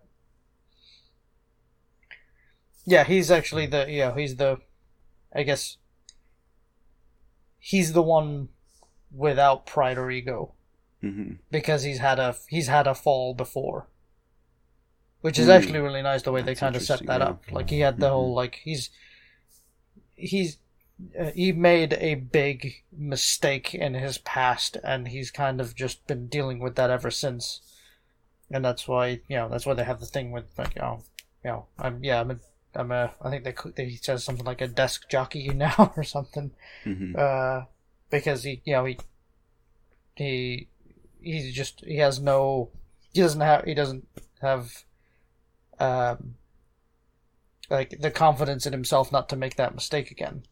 [2.86, 4.58] Yeah, he's actually the yeah he's the,
[5.34, 5.76] I guess.
[7.60, 8.48] He's the one
[9.12, 10.54] without pride or ego.
[11.02, 13.86] hmm because he's had a he's had a fall before,
[15.22, 15.48] which is Hmm.
[15.48, 17.28] actually really nice the way they kind of set that yeah.
[17.28, 17.42] up.
[17.50, 18.10] Like he had the Mhm.
[18.10, 18.90] whole like he's
[20.16, 20.58] he's
[21.18, 26.28] uh, he made a big mistake in his past, and he's kind of just been
[26.28, 27.60] dealing with that ever since.
[28.50, 31.04] And that's why you know that's why they have the thing with like you know
[31.44, 32.40] you know I'm yeah I'm a
[32.74, 36.04] I'm a I think they they he says something like a desk jockey now or
[36.04, 36.52] something
[36.84, 37.62] hmm uh,
[38.10, 38.98] because he, you know, he,
[40.14, 40.68] he,
[41.20, 42.70] he's just he has no,
[43.12, 44.06] he doesn't have, he doesn't
[44.42, 44.84] have,
[45.78, 46.36] um,
[47.70, 50.42] like the confidence in himself not to make that mistake again.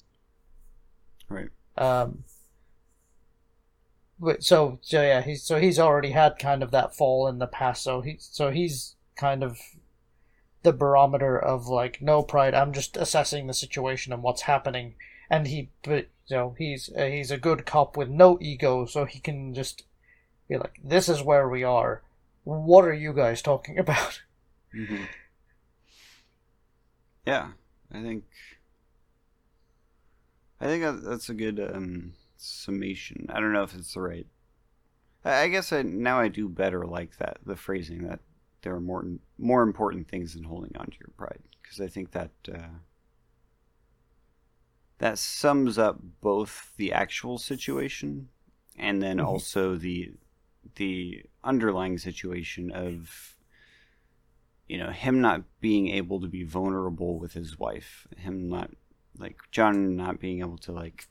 [1.30, 2.24] right Um,
[4.18, 7.46] but so so yeah, he's so he's already had kind of that fall in the
[7.46, 7.82] past.
[7.82, 9.58] So he so he's kind of
[10.68, 12.54] the barometer of like no pride.
[12.54, 14.94] I'm just assessing the situation and what's happening.
[15.30, 19.04] And he, but you know, he's uh, he's a good cop with no ego, so
[19.04, 19.84] he can just
[20.48, 22.02] be like, "This is where we are.
[22.44, 24.22] What are you guys talking about?"
[24.72, 25.04] hmm
[27.26, 27.48] yeah
[27.92, 28.24] i think
[30.60, 34.26] i think that's a good um summation i don't know if it's the right
[35.24, 38.20] I guess I, now i do better like that the phrasing that
[38.68, 39.02] there are more
[39.38, 42.68] more important things than holding on to your pride because i think that uh,
[44.98, 48.28] that sums up both the actual situation
[48.76, 49.26] and then Mhm.
[49.26, 50.12] also the
[50.74, 53.38] the underlying situation of
[54.66, 58.70] you know him not being able to be vulnerable with his wife him not
[59.16, 61.08] like john not being able to like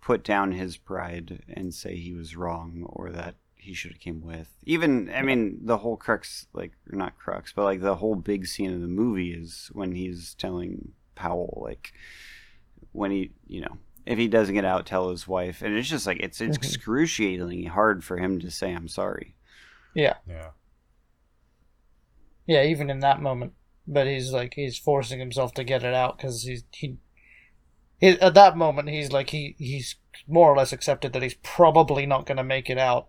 [0.00, 4.20] put down his pride and say he was wrong or that he should have came
[4.22, 4.48] with.
[4.64, 8.46] Even I mean the whole crux like or not crux, but like the whole big
[8.46, 11.92] scene of the movie is when he's telling Powell like
[12.92, 16.06] when he you know if he doesn't get out tell his wife and it's just
[16.06, 16.64] like it's, it's Mhm.
[16.64, 19.34] excruciatingly hard for him to say I'm sorry.
[19.94, 20.50] Yeah, Yeah.
[22.46, 22.64] yeah.
[22.64, 23.52] Even in that moment,
[23.86, 26.96] but he's like he's forcing himself to get it out because he's he,
[28.00, 28.08] he.
[28.20, 29.96] At that moment, he's like he he's
[30.26, 33.08] more or less accepted that he's probably not going to make it out,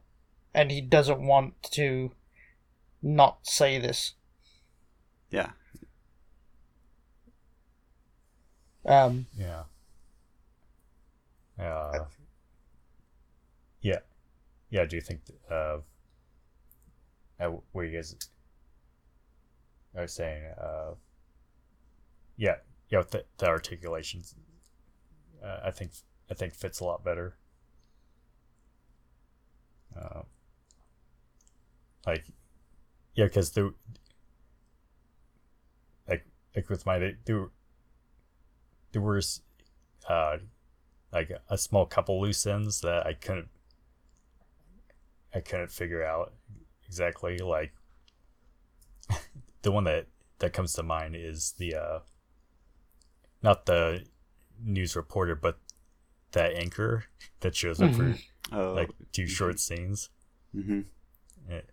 [0.54, 2.12] and he doesn't want to
[3.02, 4.14] not say this.
[5.30, 5.52] Yeah.
[8.86, 9.64] Um, Yeah.
[11.60, 12.06] Uh,
[13.82, 14.00] yeah.
[14.70, 14.86] Yeah.
[14.86, 15.78] Do you think uh,
[17.40, 18.16] uh what you guys
[19.96, 20.44] are saying?
[20.60, 20.94] Uh,
[22.38, 22.56] yeah.
[22.90, 23.00] Yeah.
[23.00, 24.36] With the, the articulations,
[25.44, 25.92] uh, I think
[26.30, 27.38] I think fits a lot better.
[29.96, 30.24] Uh,
[32.06, 32.26] like,
[33.16, 33.72] yeah, because there,
[36.08, 37.50] like, like with my there,
[38.92, 39.42] there was,
[40.10, 40.38] uh,
[41.14, 43.50] like a small couple loose ends that I couldn't
[45.34, 46.34] I couldn't figure out
[46.86, 47.72] exactly like
[49.62, 50.08] the one that
[50.40, 52.00] that comes to mind is the uh
[53.42, 54.04] not the
[54.64, 55.60] news reporter but
[56.32, 57.06] that anchor
[57.42, 58.16] that shows up for
[58.52, 60.10] Oh, like two short scenes.
[60.52, 60.82] Hmm
[61.50, 61.70] it,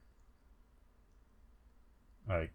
[2.31, 2.53] like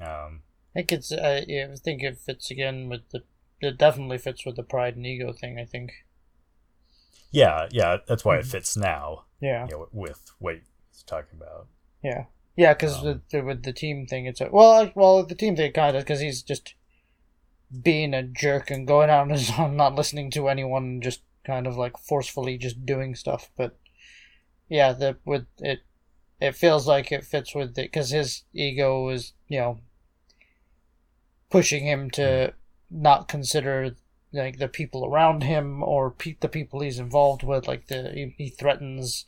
[0.00, 0.42] um
[0.74, 3.24] I think it's uh, yeah, I think it fits again with the
[3.60, 5.58] it definitely fits with the pride and ego thing.
[5.58, 5.92] I think.
[7.30, 8.50] yeah yeah that's why it Mhm.
[8.50, 9.66] fits now Yeah.
[9.66, 10.56] you know, with what
[10.90, 11.66] he's talking about
[12.02, 15.34] Yeah, yeah, because Um, with, the, with the team thing, it's a, well, well, the
[15.36, 16.74] team thing kind of because he's just
[17.82, 21.66] being a jerk and going out on his own, not listening to anyone, just kind
[21.66, 23.50] of like forcefully just doing stuff.
[23.56, 23.78] But
[24.68, 25.80] yeah, the with it,
[26.42, 29.78] it feels like it fits with it because his ego is you know
[31.50, 32.54] pushing him to
[32.90, 33.96] not consider
[34.32, 37.68] like the people around him or pe- the people he's involved with.
[37.68, 39.24] Like the he, he threatens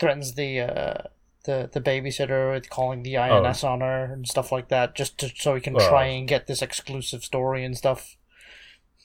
[0.00, 0.60] threatens the.
[0.60, 1.02] Uh,
[1.44, 5.30] the the babysitter with calling the INS on her and stuff like that, just to,
[5.36, 8.16] so he can Well- try and get this exclusive story and stuff.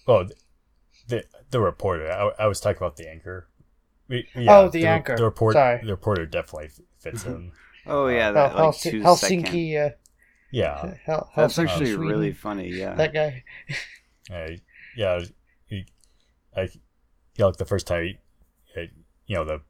[0.07, 0.27] Oh,
[1.07, 2.11] the the reporter.
[2.11, 3.47] I, I was talking about the anchor.
[4.09, 5.15] Yeah, Oh, the anchor.
[5.17, 5.53] The report.
[5.53, 5.81] Sorry.
[5.85, 6.69] The reporter definitely
[7.01, 7.51] fits in.
[7.87, 9.89] Oh yeah, Oh, that like Helsi- two Helsinki, uh,
[10.51, 12.07] Yeah, Hel- That's Helsinki, actually Sweden.
[12.07, 12.69] really funny.
[12.69, 12.93] Yeah.
[12.93, 13.43] that guy.
[14.31, 14.49] uh,
[14.95, 15.19] yeah.
[15.65, 15.85] He,
[16.55, 16.69] I,
[17.37, 18.03] yeah, like the first time,
[18.75, 18.85] he, uh,
[19.25, 19.61] you know, the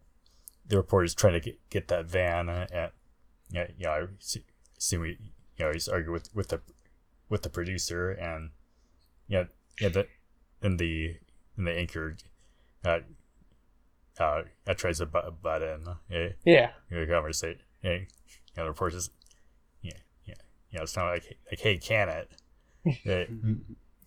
[0.68, 2.92] the reporter's trying to get, get that van, uh, and
[3.50, 4.44] yeah, yeah, I see,
[4.78, 5.18] see we,
[5.58, 6.60] you know, he's arguing with with the
[7.30, 8.50] with the producer, and
[9.30, 9.46] yeah,
[9.80, 10.08] yeah, the
[10.62, 11.16] and the
[11.56, 12.18] and the anchor,
[12.84, 13.00] uh,
[14.22, 15.88] uh, uh tries to butt, butt in.
[15.88, 17.62] Uh, Yeah, your conversation.
[17.84, 18.08] Yeah, you
[18.58, 19.10] know, the report is,
[19.82, 19.94] yeah,
[20.26, 20.36] yeah,
[20.70, 22.32] you know, it's not like like, hey, can it?
[23.06, 23.26] Yeah,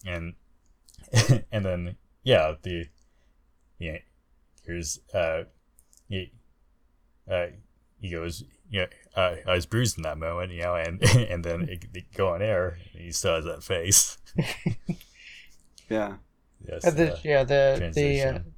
[0.06, 0.34] and
[1.52, 2.86] and then yeah, the
[3.78, 3.98] yeah,
[4.64, 5.44] here's uh,
[6.08, 6.32] he,
[7.30, 7.46] uh,
[8.00, 11.68] he goes, yeah, uh, I was bruised in that moment, you know, and and then
[11.68, 14.18] it, it go on air, and he still has that face.
[15.88, 16.16] yeah.
[16.66, 18.53] Yes, and the, uh, yeah the the uh, transition.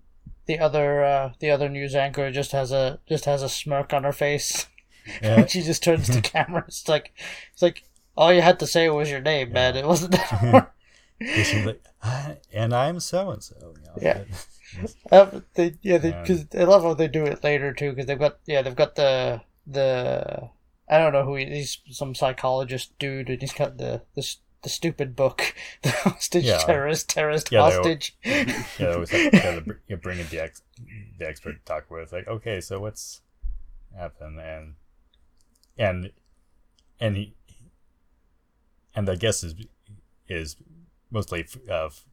[0.46, 4.04] The other uh, the other news anchor just has a just has a smirk on
[4.04, 4.66] her face.
[5.22, 6.64] yeah, and she just turns to camera.
[6.68, 7.12] It's like
[7.52, 7.84] it's like
[8.16, 9.76] all you had to say was your name, man.
[9.76, 10.66] It wasn't that hard.
[11.20, 13.74] and like, "Ah, and I'm so and so.
[14.00, 14.24] Yeah.
[15.10, 16.20] Uh, they, yeah, Yeah.
[16.20, 17.90] because I love how they do it later too.
[17.90, 20.50] Because they've got yeah, they've got the the
[20.88, 24.38] I don't know who he, he's some psychologist dude, and he's got the the, s-
[24.62, 26.58] the stupid book, the hostage Yeah.
[26.58, 28.16] terrorist terrorist Yeah, they- hostage.
[28.24, 30.62] yeah, it was like, yeah, the, you bring in the ex,
[31.18, 33.20] the expert to talk with, like, okay, so what's
[33.96, 34.74] happened, and
[35.78, 36.10] and
[37.00, 37.34] and he
[38.94, 39.54] and the guest is
[40.28, 40.56] is
[41.10, 42.04] mostly f- uh, f-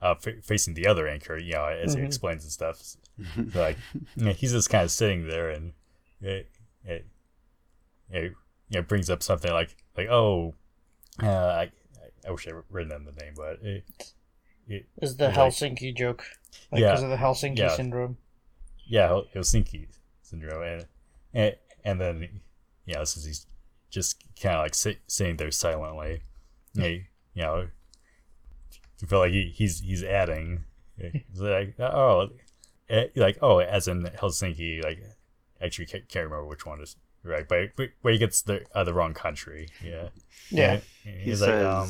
[0.00, 2.06] uh, f- facing the other anchor, you know, as he Mhm.
[2.06, 2.80] explains and stuff.
[2.82, 2.98] So,
[3.54, 3.76] like,
[4.16, 5.72] you know, he's just kind of sitting there, and
[6.20, 6.48] it
[6.84, 7.06] it
[8.10, 8.32] it
[8.68, 10.54] you know, brings up something like like oh,
[11.22, 11.70] uh, I
[12.26, 13.84] I wish I written down the name, but it,
[14.68, 16.24] it is the Like- Helsinki joke,
[16.70, 16.90] like Yeah.
[16.92, 17.74] because of the Helsinki Yeah.
[17.76, 18.16] syndrome.
[18.86, 19.88] yeah, Helsinki
[20.22, 20.86] syndrome, and
[21.34, 22.40] and, and then
[22.86, 23.46] you know, since he's
[23.90, 26.22] just kind of like sit, sitting there silently,
[26.74, 27.04] he,
[27.34, 27.68] you know,
[29.00, 30.64] you feel like he, he's he's adding,
[30.98, 32.28] he's like oh,
[32.88, 35.02] eh, like oh, as in Helsinki, like
[35.60, 38.84] actually can't, can't remember which one is right, but but, but he gets the uh,
[38.84, 40.08] the wrong country, yeah,
[40.50, 40.82] Yeah, And
[41.18, 41.88] He he's says like um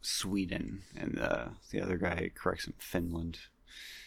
[0.00, 3.38] Sweden, and uh, the other guy corrects him Finland.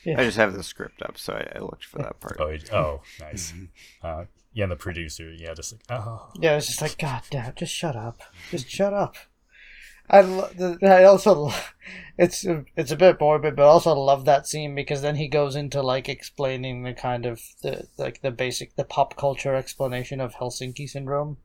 [0.04, 0.20] Yeah.
[0.22, 2.38] I just have the script up, so I, I looked for that part.
[2.40, 3.54] Oh, he- oh, nice.
[4.02, 7.54] Uh, yeah, and the producer, yeah, just like, oh, Yeah, it's just like, God damn,
[7.56, 8.22] just shut up.
[8.52, 9.16] Just shut up.
[10.10, 11.54] I, lo- I also, lo-
[12.18, 12.46] it's
[12.76, 15.82] it's a bit morbid, but I also love that scene because then he goes into
[15.82, 20.90] like explaining the kind of the like the basic the pop culture explanation of Helsinki
[20.90, 21.38] syndrome,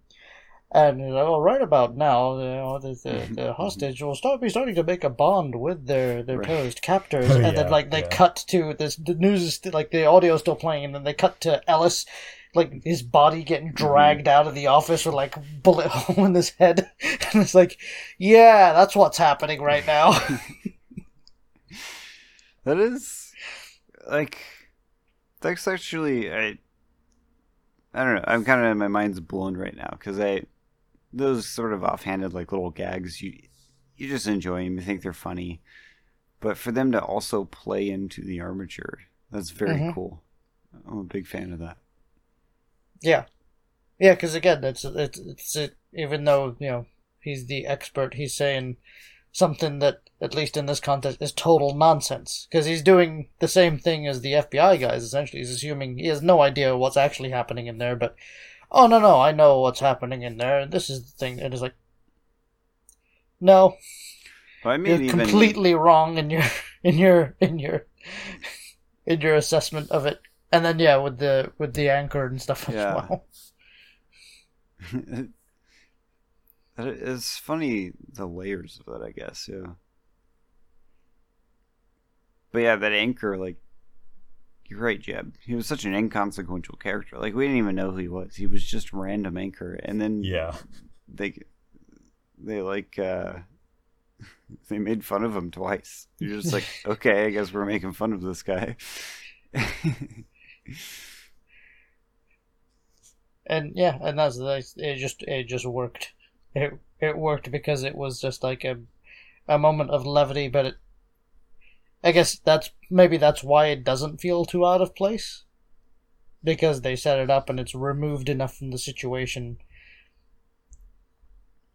[0.71, 3.35] and he's like, oh, right about now, you know, the the, mm-hmm.
[3.35, 3.53] the mm-hmm.
[3.53, 6.47] hostage will start be starting to make a bond with their their Right.
[6.47, 8.09] terrorist captors, Oh, and yeah, then like they yeah.
[8.09, 11.05] cut to this the news is still, like the audio is still playing, and then
[11.05, 12.07] they cut to Ellis
[12.55, 16.51] like his body getting dragged out of the office with like bullet hole in his
[16.51, 17.79] head and it's like
[18.19, 20.13] yeah that's what's happening right now
[22.65, 23.33] That is
[24.09, 24.39] like
[25.41, 26.59] that's actually I
[27.95, 28.25] I don't know.
[28.27, 30.45] I'm kind of my mind's blown right now because I
[31.13, 33.39] those sort of offhanded like little gags you
[33.97, 34.77] you just enjoy them.
[34.77, 35.63] You think they're funny,
[36.41, 39.01] but for them to also play into the armature,
[39.31, 39.95] that's very Mhm.
[39.95, 40.23] cool.
[40.89, 41.79] I'm a big fan of that.
[43.03, 43.25] Yeah.
[43.99, 46.87] Yeah because again it's it's it's it, even though you know
[47.21, 48.77] he's the expert he's saying
[49.31, 52.47] something that at least in this context is total nonsense.
[52.51, 55.41] Because he's doing the same thing as the fbi guys essentially.
[55.41, 58.15] He's assuming he has no idea what's actually happening in there but
[58.71, 60.67] oh no no i know what's happening in there.
[60.67, 61.75] This is the thing it's like
[63.43, 63.77] no.
[64.65, 66.45] I mean, you're even completely wrong in your
[66.85, 67.87] in your in your
[69.05, 70.21] in your assessment of it
[70.53, 72.95] and then yeah with the with the anchor and stuff as Yeah.
[72.95, 73.25] well
[76.77, 79.49] That It's funny the layers of it, I guess.
[79.51, 79.75] Yeah.
[82.53, 83.57] But yeah, that anchor, like,
[84.69, 85.35] you're right, Jeb.
[85.45, 87.19] He was such an inconsequential character.
[87.19, 88.37] Like, we didn't even know who he was.
[88.37, 90.57] He was just random anchor, and then yeah.
[91.09, 91.39] they,
[92.39, 93.35] they like, uh,
[94.69, 96.09] they made fun of him twice.
[96.19, 98.77] You're just like, okay, I guess we're making fun of this guy.
[103.47, 104.39] And yeah and that's
[104.77, 106.13] it just it just worked.
[106.55, 108.79] It it worked because it was just like a
[109.49, 110.75] a moment of levity but it
[112.05, 115.45] i guess that's maybe that's why it doesn't feel too out of place.
[116.45, 119.59] Because they set it up and it's removed enough from the situation.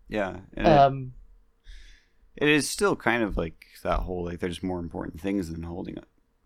[0.10, 0.42] Yeah.
[0.54, 1.14] and it- um
[2.36, 5.98] it is still kind of like that whole like there's more important things than holding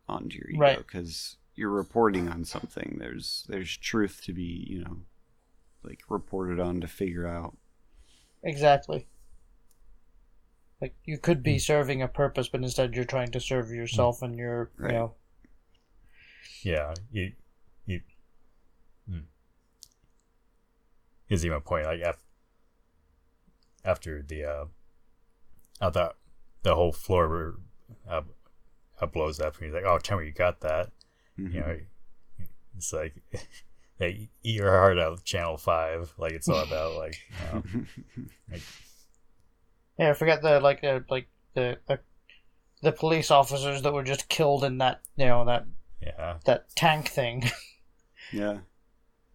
[0.07, 4.83] on to your ego because you're reporting on something there's there's truth to be you
[4.83, 4.97] know
[5.83, 7.57] like reported on to figure out
[8.43, 9.07] exactly
[10.81, 14.37] like you could be serving a purpose but instead you're trying to serve yourself and
[14.37, 14.91] your Right.
[14.91, 15.13] you know
[16.63, 17.33] Yeah, you,
[17.85, 18.01] you.
[19.09, 19.25] Hmm.
[21.25, 21.85] Here's even a point.
[21.85, 22.23] Like af-
[23.83, 24.65] after the uh,
[25.79, 26.13] uh the
[26.63, 27.59] the whole floor
[28.07, 28.21] uh,
[28.99, 30.91] uh, blows up, and he's like, "Oh, tell me you got that."
[31.41, 31.53] Mhm.
[31.53, 31.77] You know,
[32.77, 33.15] it's like,
[33.99, 36.13] hey, eat your heart out, of Channel Five.
[36.17, 37.63] Like it's all about like, you know,
[38.51, 38.61] like
[39.97, 41.99] Yeah, I forget the like uh, like the, the
[42.81, 45.65] the police officers that were just killed in that you know that
[46.01, 47.49] yeah, that tank thing.
[48.31, 48.59] yeah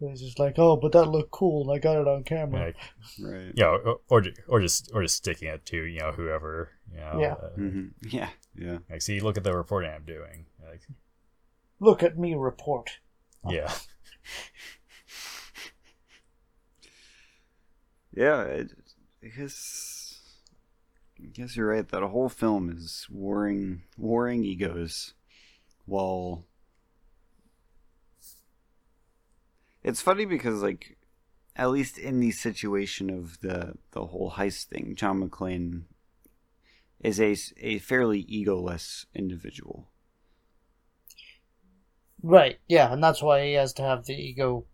[0.01, 2.67] it was just like, oh, but that looked cool, and I got it on camera.
[2.67, 2.77] like
[3.19, 6.71] right you know, or, or or just or just sticking it to you know whoever
[6.93, 7.19] you know.
[7.19, 7.33] Yeah.
[7.33, 10.47] uh, hmm yeah yeah Like, see, look at the reporting I'm doing.
[10.69, 10.83] Like,
[11.81, 12.99] Look at me report.
[13.49, 13.73] yeah.
[18.13, 18.73] yeah it,
[19.23, 20.21] I guess
[21.23, 25.15] I guess you're right that a whole film is warring warring egos
[25.85, 26.45] while
[29.85, 30.97] it's funny because like
[31.55, 35.83] at least in the situation of the the whole heist thing john mcclane
[37.01, 39.89] is a, a fairly egoless individual
[42.29, 42.59] Right.
[42.67, 44.67] Yeah, and that's why he has to have the ego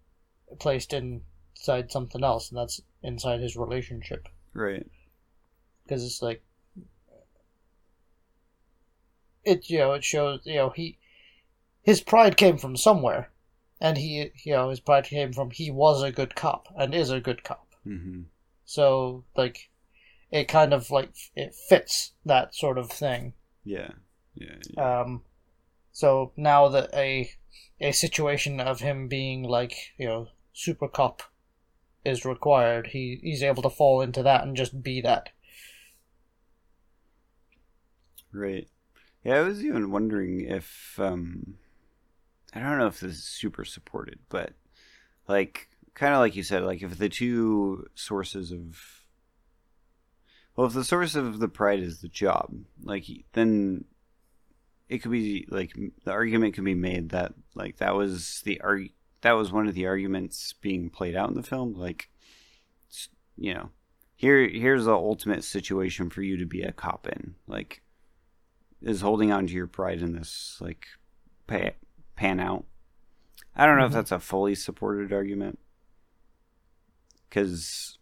[0.58, 4.28] placed inside something else, and that's inside his relationship.
[4.54, 4.86] right
[5.84, 6.42] because it's like
[9.44, 10.98] it you know it shows you know he
[11.82, 13.30] his pride came from somewhere
[13.80, 17.10] and he you know his pride came from he was a good cop and is
[17.10, 18.22] a good cop hmm
[18.64, 19.68] so like
[20.30, 23.32] it kind of like it fits that sort of thing
[23.64, 23.90] yeah
[24.34, 25.00] yeah, yeah.
[25.00, 25.22] um
[25.92, 27.30] so now that a
[27.80, 31.22] a situation of him being like you know super cop
[32.04, 35.30] is required he he's able to fall into that and just be that
[38.32, 38.68] Right.
[39.24, 41.58] Yeah, I was even wondering if um
[42.54, 44.52] I don't know if this is super supported, but
[45.28, 49.04] like kind of like you said, like if the two sources of
[50.56, 53.84] well, if the source of the pride is the job, like then
[54.92, 55.72] it could be like
[56.04, 58.90] the argument could be made that like that was the arg
[59.22, 61.72] that was one of the arguments being played out in the film.
[61.74, 62.10] Like,
[63.38, 63.70] you know,
[64.16, 67.36] here here's the ultimate situation for you to be a cop in.
[67.46, 67.82] Like,
[68.82, 70.86] is holding on to your pride in this like
[71.46, 71.76] pay,
[72.14, 72.66] pan out.
[73.56, 73.88] I don't know Mhm.
[73.88, 75.58] if that's a fully supported argument
[77.30, 77.96] because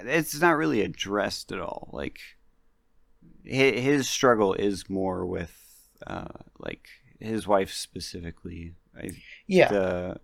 [0.00, 1.90] it's not really addressed at all.
[1.92, 2.20] Like
[3.44, 5.54] his, struggle is more with
[6.06, 6.28] uh,
[6.58, 6.86] like
[7.20, 8.74] his wife specifically.
[8.96, 9.10] I,
[9.46, 9.68] Yeah.
[9.68, 10.20] the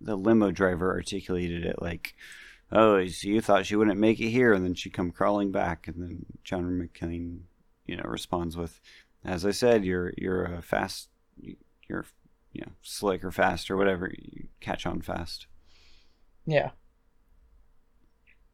[0.00, 2.14] the limo driver articulated it like,
[2.72, 5.86] "Oh, so you thought she wouldn't make it here, and then she come crawling back."
[5.88, 7.40] And then John McClane,
[7.86, 8.80] you know, responds with,
[9.24, 11.08] "As I said, you're you're a fast,
[11.88, 12.06] you're
[12.52, 14.10] you know slick or fast or whatever.
[14.16, 15.46] You catch on fast."
[16.46, 16.70] Yeah.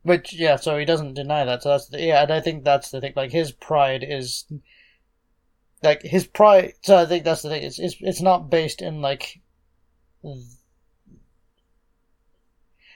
[0.06, 1.64] Which yeah, so he doesn't deny that.
[1.64, 3.14] So that's the, yeah, and I think that's the thing.
[3.16, 4.44] Like his pride is
[5.82, 6.74] like his pride.
[6.82, 7.64] So I think that's the thing.
[7.64, 9.40] It's it's it's not based in like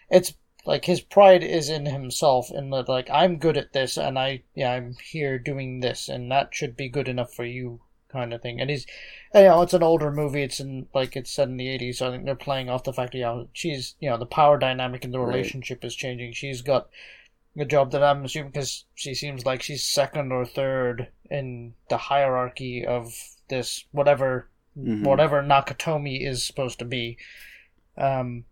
[0.08, 0.34] it's
[0.64, 4.44] like his pride is in himself in that like I'm good at this and I
[4.54, 7.80] yeah I'm here doing this and that should be good enough for you
[8.10, 8.60] kind of thing.
[8.60, 8.86] And he's
[9.34, 10.42] you know it's an older movie.
[10.42, 12.92] It's in like it's set in the '80s, so I think they're playing off the
[12.92, 15.28] fact that you know she's you know the power dynamic in the Right.
[15.28, 16.32] relationship is changing.
[16.32, 16.88] She's got
[17.58, 21.96] a job that I'm assuming because she seems like she's second or third in the
[21.96, 23.14] hierarchy of
[23.48, 24.48] this whatever
[24.78, 25.02] Mhm.
[25.04, 27.18] whatever Nakatomi is supposed to be.
[27.96, 28.44] Um,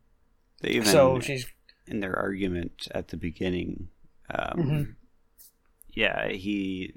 [0.61, 1.47] They even so she's
[1.87, 3.89] in their argument at the beginning.
[4.29, 4.95] Um, Mhm.
[5.95, 6.95] Yeah, he.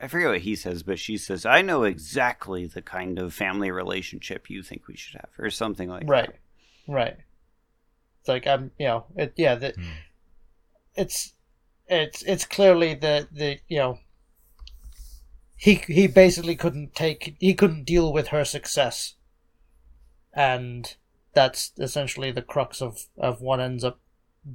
[0.00, 3.70] I forget what he says, but she says, "I know exactly the kind of family
[3.70, 6.38] relationship you think we should have," or something like right, that.
[6.86, 6.94] right.
[6.94, 7.16] Right.
[8.20, 9.84] It's like I'm, you know, it yeah, the, Hmm.
[10.94, 11.32] it's
[11.86, 13.98] it's it's clearly the the you know
[15.56, 19.14] he he basically couldn't take he couldn't deal with her success,
[20.32, 20.96] and
[21.34, 24.00] that's essentially the crux of of what ends up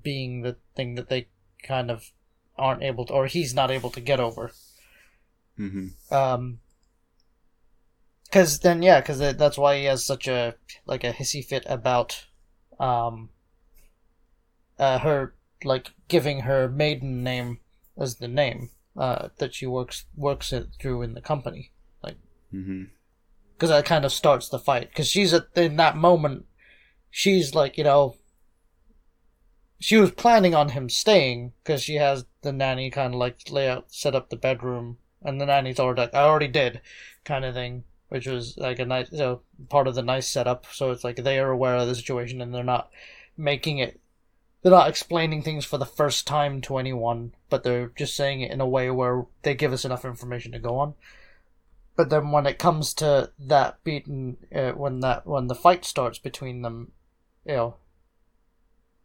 [0.01, 1.27] being the thing that they
[1.61, 2.11] kind of
[2.57, 4.51] aren't able to, or he's not able to get over.
[5.57, 6.59] Hmm Um,
[8.25, 12.25] because then yeah, because that's why he has such a like a hissy fit about,
[12.79, 13.29] um,
[14.79, 17.59] uh, her like giving her maiden name
[17.97, 21.71] as the name uh that she works works it through in the company.
[22.51, 22.83] Hmm
[23.63, 24.89] because that kind of starts the fight.
[24.89, 26.45] Because she's at in that moment
[27.09, 28.17] she's like you know
[29.79, 33.69] she was planning on him staying because she has the nanny kind of like lay
[33.69, 36.81] out set up the bedroom and the nanny's already like i already did
[37.23, 40.67] kind of thing which was like a nice you know, part of the nice setup.
[40.71, 42.91] So it's like they are aware of the situation and they're not
[43.35, 43.99] making it
[44.61, 48.51] they're not explaining things for the first time to anyone but they're just saying it
[48.51, 50.93] in a way where they give us enough information to go on.
[51.95, 56.19] But then when it comes to that beaten, uh, when that when the fight starts
[56.19, 56.91] between them,
[57.45, 57.75] you know,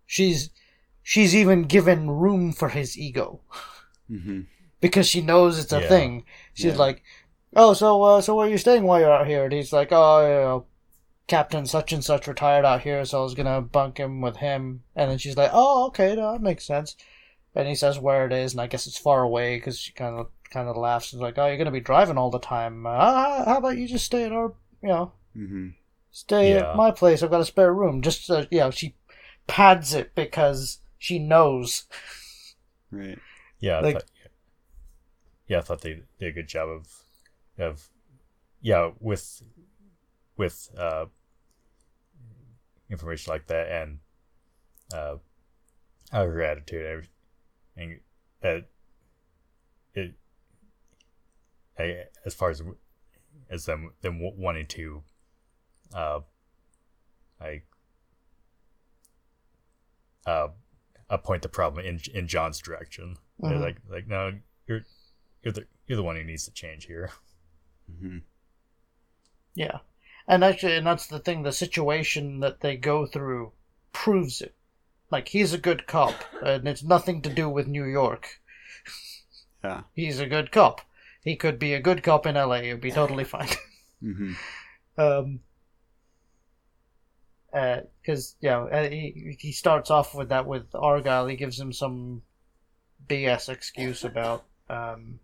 [0.04, 0.50] she's
[1.02, 3.40] she's even given room for his ego.
[4.10, 4.40] Mm hmm
[4.80, 5.88] because she knows it's a Yeah.
[5.88, 6.24] thing.
[6.54, 6.78] She's Yeah.
[6.78, 7.02] like,
[7.56, 9.88] "Oh, so uh, so where are you staying while you're out here?" And he's like,
[9.92, 10.66] "Oh, you know,
[11.26, 14.82] Captain such and such retired out here, so I was gonna bunk him with him."
[14.96, 16.96] And then she's like, "Oh, okay, no, that makes sense."
[17.54, 20.16] And he says where it is, and I guess it's far away because she kind
[20.18, 22.86] of kind of laughs and like, "Oh, you're gonna be driving all the time.
[22.86, 25.68] Uh, how about you just stay at our, you know, hmm
[26.10, 26.70] stay Yeah.
[26.70, 27.22] at my place.
[27.22, 28.94] I've got a spare room." Just uh, you know, she
[29.46, 31.84] pads it because she knows.
[32.90, 33.18] Right.
[33.60, 34.04] Yeah, Like-
[35.48, 36.86] yeah, I thought they did a good job of,
[37.58, 37.88] of,
[38.60, 39.42] yeah, with,
[40.36, 41.06] with uh,
[42.90, 43.98] information like that and,
[44.94, 45.16] uh,
[46.12, 47.08] her attitude and
[47.76, 48.00] everything,
[48.40, 48.68] that
[49.94, 50.14] it,
[51.78, 52.62] I, as far as
[53.50, 55.02] as them them wanting to,
[55.94, 56.20] uh,
[57.40, 57.62] I,
[60.26, 60.48] uh,
[61.10, 63.16] uh, point the problem in in John's direction.
[63.38, 63.60] They're Mhm.
[63.60, 64.38] like like no,
[65.42, 67.10] you're you're the you're the one who needs to change here.
[68.00, 68.18] hmm
[69.54, 69.78] Yeah.
[70.26, 73.52] And actually, and that's the thing, the situation that they go through
[73.92, 74.54] proves it.
[75.10, 78.40] Like, he's a good cop, and it's nothing to do with New York.
[79.64, 79.82] Yeah.
[79.92, 80.82] He's a good cop.
[81.24, 83.48] He could be a good cop in LA, it'd be totally fine.
[84.00, 84.34] hmm
[84.96, 85.40] um,
[87.50, 91.72] because, you know, uh, he, he starts off with that with Argyle, he gives him
[91.72, 92.22] some
[93.08, 95.18] BS excuse about, um,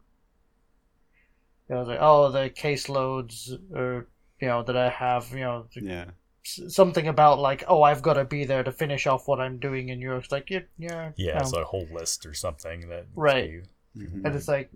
[1.69, 4.07] you know, like, oh, the caseloads, or,
[4.41, 6.11] you know, that I have, you know, the Yeah.
[6.43, 9.89] something about like, oh, I've got to be there to finish off what I'm doing,
[9.89, 13.49] in you're just like, yeah, yeah, Yeah, it's a whole list or something that Right.
[13.51, 13.63] you-
[13.97, 14.25] Mhm.
[14.27, 14.71] and it's like,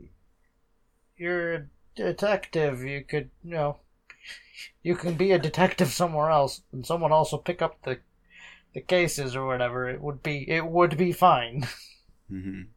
[1.16, 1.66] you're a
[1.96, 2.82] detective.
[2.84, 3.78] You could, you know,
[4.82, 7.98] you can be a detective somewhere else, and someone else will pick up the
[8.74, 9.88] the cases or whatever.
[9.88, 11.66] It would be it would be fine.
[12.30, 12.68] Mhm.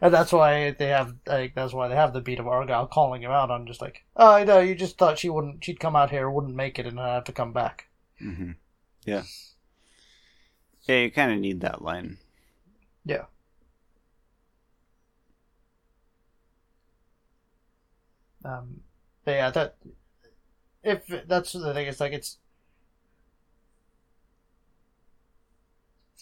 [0.00, 3.22] And that's why they have like that's why they have the beat of Argyle calling
[3.22, 5.96] him out on just like, oh, I know you just thought she wouldn't she'd come
[5.96, 7.88] out here, wouldn't make it, and then have to come back.
[8.20, 8.56] Mhm.
[9.04, 9.24] Yeah.
[10.82, 12.18] Yeah, you kind of need that line.
[13.04, 13.26] Yeah.
[18.44, 18.80] Um,
[19.24, 19.76] but yeah, that
[20.82, 22.38] if that's the thing, it's like it's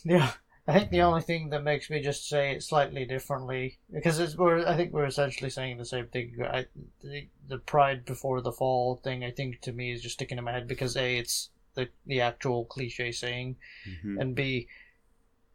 [0.05, 0.33] yeah.
[0.69, 4.37] I think the only thing that makes me just say it slightly differently because it's
[4.37, 6.37] we're I think we're essentially saying the same thing.
[6.45, 6.67] I
[7.03, 10.45] the, the pride before the fall thing I think to me is just sticking in
[10.45, 13.57] my head because a it's the the actual cliche saying
[13.89, 14.21] Mhm.
[14.21, 14.69] and b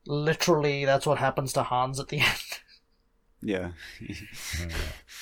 [0.07, 2.59] literally that's what happens to Hans at the end.
[3.41, 3.71] Yeah.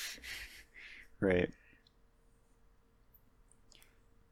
[1.20, 1.50] right.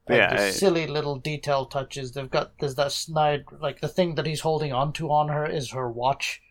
[0.07, 2.11] But Like yeah, the I- silly little detail touches.
[2.11, 5.71] They've got there's that snide like the thing that he's holding onto on her is
[5.71, 6.41] her watch,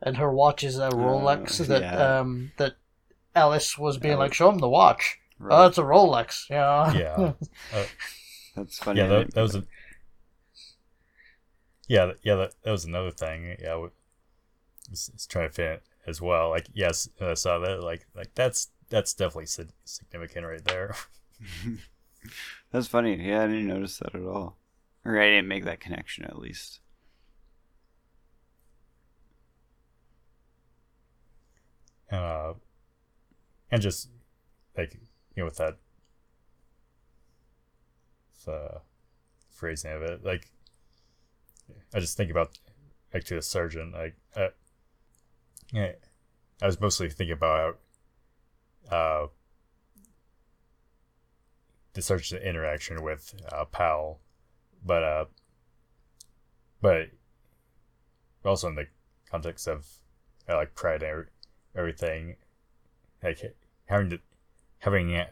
[0.00, 2.18] and her watch is a Rolex that yeah.
[2.20, 2.74] um that
[3.34, 5.18] Ellis was being Alice- like, show him the watch.
[5.38, 5.64] right.
[5.64, 6.48] Oh, it's a Rolex.
[6.48, 6.92] Yeah.
[6.94, 7.32] Yeah.
[8.56, 9.00] That's funny.
[9.00, 9.64] yeah, that, that was a.
[11.88, 13.56] Yeah, yeah, that, that was another thing.
[13.60, 13.88] Yeah, we-
[14.90, 16.50] it's, it's trying to fit as well.
[16.50, 17.82] Like, yes, I saw that.
[17.82, 19.46] Like, like that's that's definitely
[19.84, 20.94] significant right there.
[22.74, 23.14] That's funny.
[23.24, 24.56] Yeah, I didn't notice that at all.
[25.04, 26.80] Or I didn't make that connection at least.
[32.10, 32.54] uh,
[33.70, 34.08] and just
[34.76, 35.78] like you know with that
[38.44, 38.80] the
[39.50, 40.50] phrasing of it like
[41.94, 42.58] i just think about
[43.12, 44.48] like to the sergeant like uh,
[45.72, 45.92] yeah
[46.60, 47.78] i was mostly thinking about
[48.90, 49.26] uh
[51.94, 54.20] the sergeant's interaction with uh powell
[54.84, 55.24] but uh
[56.80, 57.08] but
[58.44, 58.86] also in the
[59.30, 59.86] context of
[60.48, 61.26] uh, like pride and
[61.74, 62.36] everything
[63.22, 64.18] like having to
[64.78, 65.26] having uh,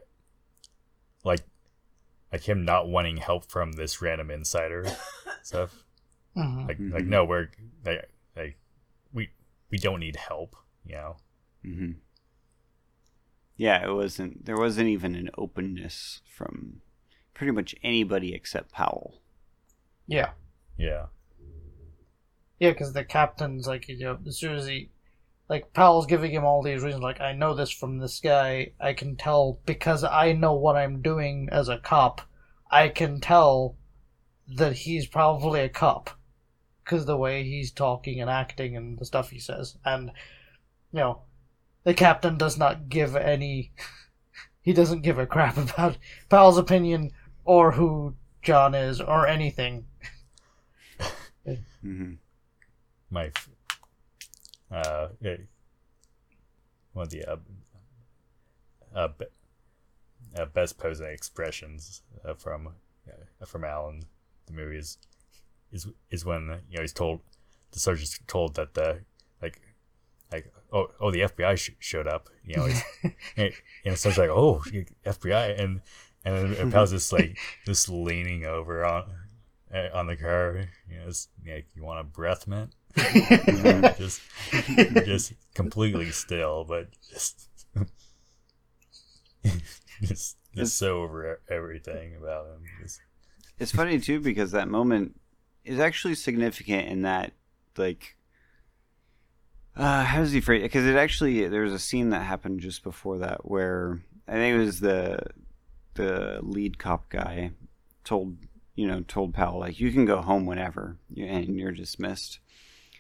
[1.25, 1.41] like
[2.33, 4.87] like him not wanting help from this random insider
[5.43, 5.85] stuff
[6.37, 6.67] Mhm.
[6.69, 7.09] like like Mhm.
[7.09, 7.49] no we're
[7.85, 8.57] like like
[9.13, 9.31] we
[9.71, 10.57] we don't need help
[10.87, 11.17] you know
[11.63, 11.93] hmm
[13.57, 14.45] Yeah, it wasn't.
[14.45, 16.81] There wasn't even an openness from
[17.35, 19.21] pretty much anybody except Powell.
[20.07, 20.31] Yeah.
[20.77, 21.07] yeah
[22.59, 24.91] Yeah, because the captain's like, you know, as soon as he,
[25.49, 28.73] like, Powell's giving him all these reasons, like, I know this from this guy.
[28.81, 32.23] I can tell because I know what I'm doing as a cop.
[32.71, 33.77] I can tell
[34.49, 36.11] that he's probably a cop
[36.85, 39.77] because the way he's talking and acting and the stuff he says.
[39.85, 40.11] And,
[40.93, 41.23] you know,
[41.85, 43.73] the captain does not give any.
[44.65, 47.11] He doesn't give a crap about Powell's opinion
[47.45, 49.87] or who John is or anything.
[51.83, 52.13] hmm
[53.11, 53.31] my
[54.71, 55.37] uh eh,
[56.93, 57.37] one of the uh,
[58.95, 59.27] uh, be-
[60.39, 62.69] uh best posing expressions uh, from
[63.09, 64.05] uh, from Alan
[64.47, 64.99] the movie is
[65.73, 67.21] is is when you know he's told
[67.73, 69.01] the surgeon's told that the
[69.41, 69.61] like
[70.33, 72.83] like oh oh the FBI sh- showed up you know it's,
[73.37, 73.53] and,
[73.85, 74.63] and so it's like oh
[75.05, 75.81] FBI and
[76.25, 79.05] and then Powell's just like just leaning over on
[79.75, 82.75] uh, on the car you know it's like you want a breath mint
[83.97, 84.21] just
[84.51, 87.49] just completely still, but just
[90.03, 92.63] just just so over everything about him.
[92.83, 93.01] Just,
[93.59, 95.19] It's funny too because that moment
[95.65, 97.33] is actually significant in that,
[97.77, 98.17] like,
[99.77, 100.63] uh, how does he phrase?
[100.63, 104.55] Because it actually there was a scene that happened just before that where I think
[104.55, 105.19] it was the
[105.95, 107.53] the lead cop guy
[108.05, 108.37] told
[108.75, 112.39] you know told Powell like you can go home whenever and you're dismissed.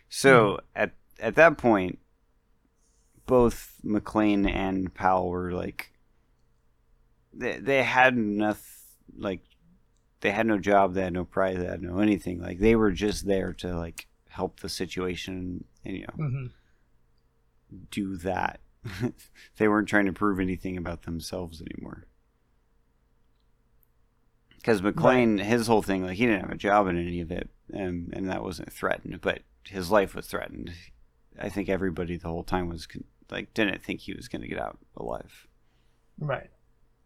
[0.08, 1.98] So at at that point,
[3.26, 5.92] both McClane and Powell were like
[7.34, 8.66] they they had enough
[9.16, 9.40] like
[10.20, 12.40] they had no job, they had no pride, they had no anything.
[12.40, 16.46] Like they were just there to like help the situation and you know hmm
[17.90, 18.60] do that.
[19.56, 22.06] they weren't trying to prove anything about themselves anymore.
[24.56, 27.50] Because McClane, his whole thing, like he didn't have a job in any of it,
[27.72, 30.72] and and that wasn't threatened, but his life was threatened.
[31.38, 34.48] I think everybody the whole time was con- like didn't think he was going to
[34.48, 35.48] get out alive.
[36.18, 36.50] Right.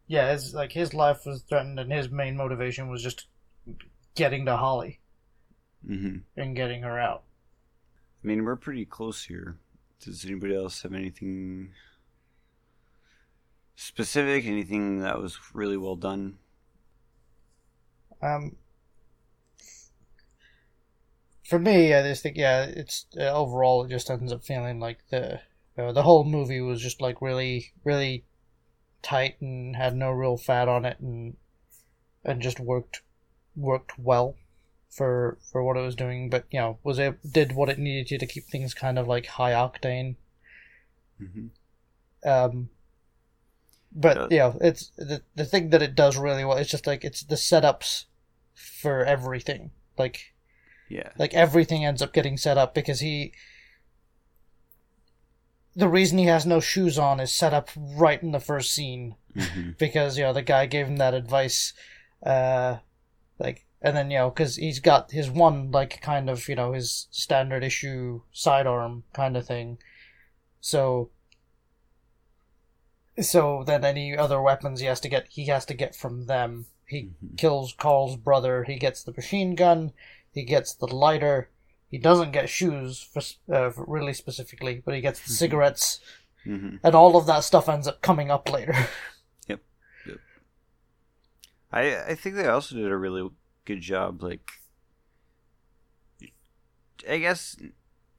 [0.07, 3.27] Yeah, it's like his life was threatened, and his main motivation was just
[4.15, 5.01] getting to Holly
[5.87, 7.25] hmm and getting her out.
[8.23, 9.59] I mean, we're pretty close here.
[10.01, 11.73] Does anybody else have anything
[13.75, 14.47] specific?
[14.47, 16.39] Anything that was really well done?
[18.23, 18.57] Um,
[21.45, 24.99] for me, I just think yeah, it's uh, overall it just ends up feeling like
[25.11, 25.41] the
[25.79, 28.25] uh, the whole movie was just like really really
[29.03, 31.37] tight and had no real fat on it and
[32.25, 33.03] and just worked
[33.55, 34.35] worked well
[34.97, 36.31] for for what it was doing.
[36.31, 39.09] But you know, was it did what it needed to to keep things kind of
[39.09, 40.17] like high octane.
[41.19, 41.47] hmm
[42.25, 42.69] Um,
[43.93, 44.29] but Yeah.
[44.31, 46.57] you know, it's the the thing that it does really well.
[46.59, 48.05] It's just like it's the setups
[48.55, 49.71] for everything.
[49.99, 50.35] Like
[50.89, 51.13] Yeah.
[51.19, 53.33] like everything ends up getting set up because he.
[55.77, 59.15] The reason he has no shoes on is set up right in the first scene
[59.35, 61.75] hmm because you know the guy gave him that advice,
[62.23, 62.79] uh,
[63.39, 66.73] like and then you know because he's got his one like kind of you know
[66.73, 69.79] his standard issue sidearm kind of thing,
[70.61, 71.11] so.
[73.19, 76.67] So then any other weapons he has to get he has to get from them.
[76.87, 77.39] He Mhm.
[77.39, 78.65] kills Carl's brother.
[78.65, 79.93] He gets the machine gun.
[80.33, 81.49] He gets the lighter.
[81.91, 83.23] He doesn't get shoes for,
[83.55, 85.37] uh, for really specifically, but he gets the Mhm.
[85.39, 86.01] cigarettes,
[86.45, 88.75] hmm and all of that stuff ends up coming up later.
[89.49, 89.61] Yep.
[91.73, 93.31] I I think they also did a really
[93.67, 94.49] good job, like
[97.09, 97.57] I guess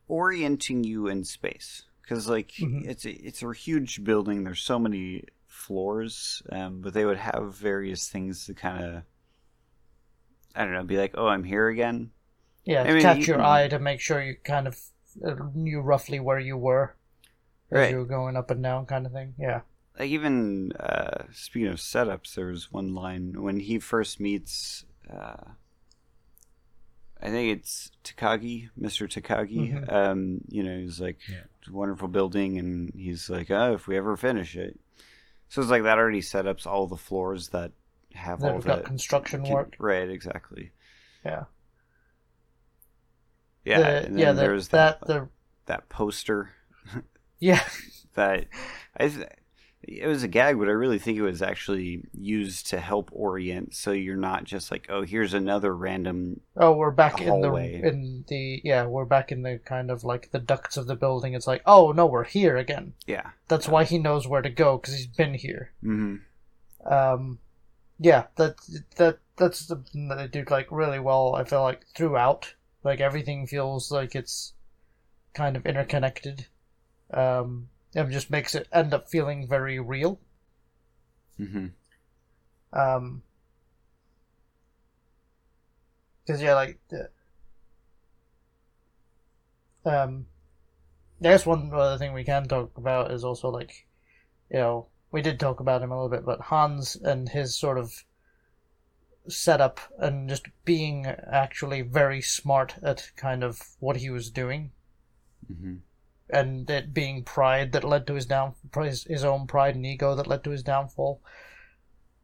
[0.07, 2.87] orienting you in space because like Mhm.
[2.87, 4.43] it's a, it's a huge building.
[4.43, 9.03] There's so many floors, um, but they would have various things to kind of
[10.55, 12.11] I don't know, be like, oh, I'm here again.
[12.65, 14.79] yeah, I mean, catch you your can- eye to make sure you kind of
[15.25, 16.95] uh, knew roughly where you were
[17.71, 17.91] as Right.
[17.91, 19.33] you were going up and down, kind of thing.
[19.39, 19.61] Yeah.
[19.99, 24.85] like even uh, speaking of setups, there was one line when he first meets.
[25.11, 25.51] Uh,
[27.21, 29.07] I think it's Takagi, Mr.
[29.07, 29.73] Takagi.
[29.73, 29.91] Mhm.
[29.91, 31.43] Um, you know, he's like, Yeah.
[31.69, 34.79] Wonderful building, and he's like, oh, if we ever finish it.
[35.49, 37.71] So it's like that already set up all the floors that
[38.13, 39.75] have That all that construction con- work.
[39.79, 40.71] Right, exactly.
[41.25, 41.45] Yeah.
[43.65, 44.31] Yeah, The- yeah.
[44.31, 45.29] The, there's that, that the
[45.65, 46.51] that poster
[47.39, 47.63] yeah.
[48.13, 48.47] that
[48.97, 49.11] I
[49.87, 53.73] it was a gag, but I really think it was actually used to help orient,
[53.73, 56.41] so you're not just like, oh, here's another random.
[56.57, 57.81] Oh, we're back A in the hallway.
[57.81, 61.33] in the yeah, we're back in the kind of like the ducts of the building.
[61.33, 62.93] It's like, oh no, we're here again.
[63.05, 63.31] Yeah.
[63.47, 65.71] That's why he knows where to go because he's been here.
[65.81, 66.17] hmm
[66.85, 67.39] Um,
[67.99, 68.57] yeah, that
[68.97, 71.33] that that's something that they do like really well.
[71.35, 74.53] I feel like throughout, like everything feels like it's
[75.33, 76.47] kind of interconnected.
[77.11, 80.19] Um, and just makes it end up feeling very real.
[81.37, 81.67] hmm
[82.73, 83.23] Um,
[86.25, 87.09] because yeah, like the,
[89.85, 90.27] um,
[91.21, 93.87] I guess one other thing we can talk about is also like,
[94.51, 97.77] you know, we did talk about him a little bit, but Hans and his sort
[97.79, 98.05] of
[99.29, 104.73] setup and just being actually very smart at kind of what he was doing,
[105.47, 105.77] hmm
[106.29, 110.15] and it being pride that led to his down, his, his own pride and ego
[110.15, 111.21] that led to his downfall.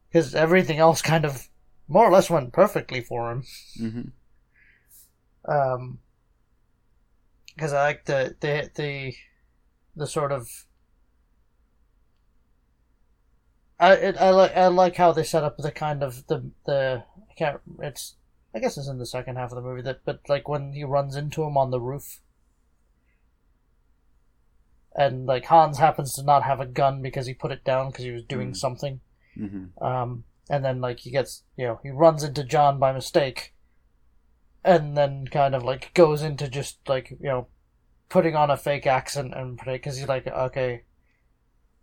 [0.08, 1.50] Because everything else kind of
[1.88, 3.44] more or less went perfectly for him.
[3.76, 4.08] hmm
[5.46, 5.98] Um,
[7.54, 9.14] because I like the the the
[9.96, 10.66] the sort of.
[13.78, 17.04] I it, I like I like how they set up the kind of the the
[17.30, 18.16] I can't it's
[18.52, 20.82] I guess it's in the second half of the movie that but like when he
[20.82, 22.20] runs into him on the roof.
[24.96, 28.04] And like Hans happens to not have a gun because he put it down because
[28.04, 28.56] he was doing Mm.
[28.56, 29.00] something.
[29.36, 33.54] hmm Um, and then like he gets, you know, he runs into John by mistake,
[34.64, 37.46] and then kind of like goes into just like you know,
[38.08, 40.82] putting on a fake accent and because he's like, okay,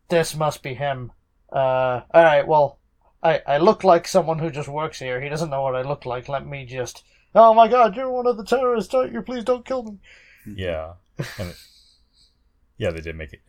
[0.10, 1.12] this must be him.
[1.52, 2.80] Uh, all right, well,
[3.22, 5.20] I I look like someone who just works here.
[5.20, 6.30] He doesn't know what I look like.
[6.30, 7.04] Let me just.
[7.34, 9.22] Oh my God, you're one of the terrorists, aren't you?
[9.22, 9.98] Please don't kill me.
[10.56, 10.94] Yeah.
[12.82, 13.42] And it- yeah, they did make it.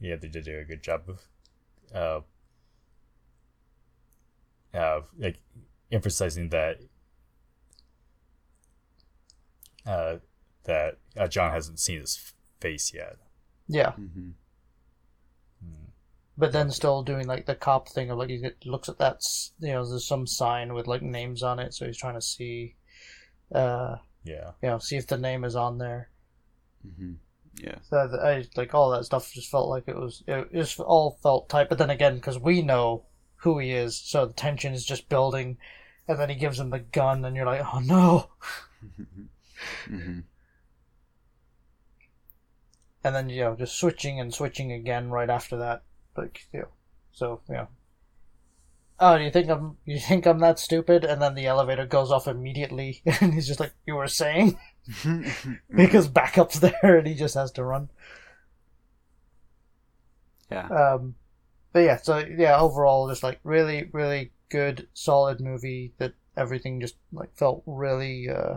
[0.00, 1.28] Yeah, they did do a good job of,
[1.94, 2.20] uh,
[4.76, 5.38] uh, like
[5.90, 6.80] emphasizing that,
[9.86, 10.18] uh,
[10.64, 13.16] that uh, John hasn't seen his face yet.
[13.68, 14.30] Yeah, hmm
[15.64, 15.86] Mm.
[16.36, 19.22] but then still doing like the cop thing of like he looks at that,
[19.58, 22.76] you know, there's some sign with like names on it, so he's trying to see,
[23.52, 24.52] uh, Yeah.
[24.62, 26.10] you know, see if the name is on there.
[26.82, 27.14] hmm
[27.60, 27.78] Yeah.
[27.90, 31.18] So th- I like all that stuff just felt like it was it just all
[31.22, 31.68] felt tight.
[31.68, 33.04] But then again, because we know
[33.36, 35.58] who he is, so the tension is just building,
[36.06, 38.28] and then he gives him the gun, and you're like, oh no.
[39.86, 40.20] hmm
[43.04, 45.82] and then you know just switching and switching again right after that
[46.16, 46.68] like you know
[47.12, 47.68] so you know
[49.00, 52.26] oh you think i'm you think i'm that stupid and then the elevator goes off
[52.26, 54.58] immediately and he's just like you were saying
[55.74, 57.88] because backup's there and he just has to run
[60.50, 60.66] yeah.
[60.68, 61.14] um
[61.72, 66.96] but yeah so yeah overall just like really really good solid movie that everything just
[67.12, 68.56] like felt really uh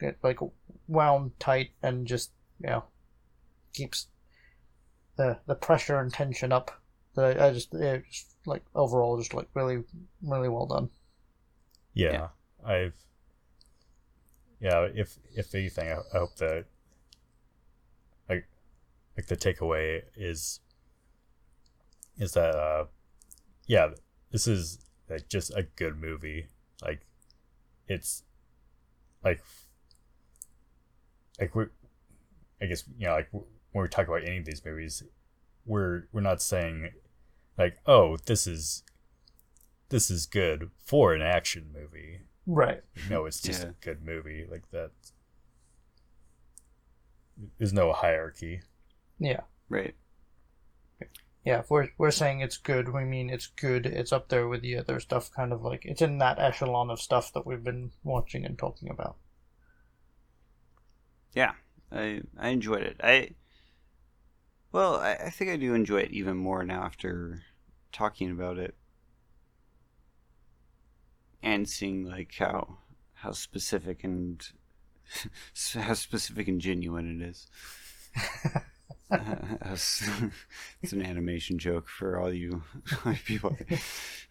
[0.00, 0.38] get, like
[0.86, 2.84] wound tight and just you know
[3.74, 4.06] keeps
[5.18, 6.70] the the pressure and tension up.
[7.14, 9.82] That I, I just, yeah, just like overall, just like really,
[10.22, 10.88] really well done.
[11.92, 12.28] Yeah, Yeah.
[12.66, 12.94] I've
[14.60, 14.88] yeah.
[14.94, 16.64] If if anything, I, I hope that
[18.28, 18.46] like
[19.16, 20.60] like the takeaway is
[22.18, 22.86] is that uh
[23.66, 23.90] yeah,
[24.30, 24.78] this is
[25.08, 26.48] like just a good movie.
[26.82, 27.06] Like
[27.86, 28.22] it's
[29.24, 29.42] like
[31.40, 31.70] like we're
[32.60, 35.02] I guess you know like when we talk about any of these movies,
[35.64, 36.90] we're we're not saying
[37.56, 38.82] like oh this is
[39.90, 42.20] this is good for an action movie.
[42.50, 42.80] Right.
[43.10, 43.68] No, it's just Yeah.
[43.68, 44.46] a good movie.
[44.50, 44.90] Like that.
[47.58, 48.62] There's no hierarchy.
[49.18, 49.42] Yeah.
[49.68, 49.94] Right.
[51.44, 51.60] Yeah.
[51.60, 53.84] If we're we're saying it's good, we mean it's good.
[53.84, 55.30] It's up there with the other stuff.
[55.30, 58.88] Kind of like it's in that echelon of stuff that we've been watching and talking
[58.88, 59.16] about.
[61.34, 61.52] Yeah.
[61.92, 62.96] I I enjoyed it.
[63.04, 63.34] I
[64.72, 67.42] well, I, I think I do enjoy it even more now after
[67.92, 68.74] talking about it
[71.42, 72.78] and seeing like how
[73.14, 74.46] how specific and
[75.74, 77.46] how specific and genuine it is.
[79.10, 79.74] Uh,
[80.82, 82.62] it's an animation joke for all you
[83.24, 83.56] people.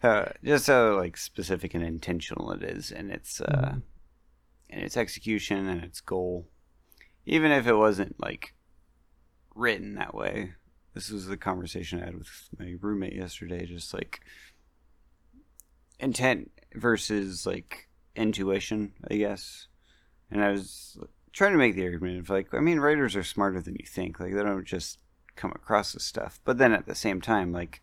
[0.04, 3.82] Uh, just how like specific and intentional it is, and its uh, Mhm.
[4.70, 6.46] and its execution and its goal,
[7.26, 8.54] even if it wasn't like
[9.52, 10.54] written that way.
[10.94, 13.66] This was the conversation I had with my roommate yesterday.
[13.66, 14.20] Just like
[15.98, 19.66] intent versus like intuition, I guess.
[20.30, 20.98] And I was
[21.32, 24.20] trying to make the argument of like, I mean, writers are smarter than you think.
[24.20, 24.98] Like they don't just
[25.36, 26.40] come across this stuff.
[26.44, 27.82] But then at the same time, like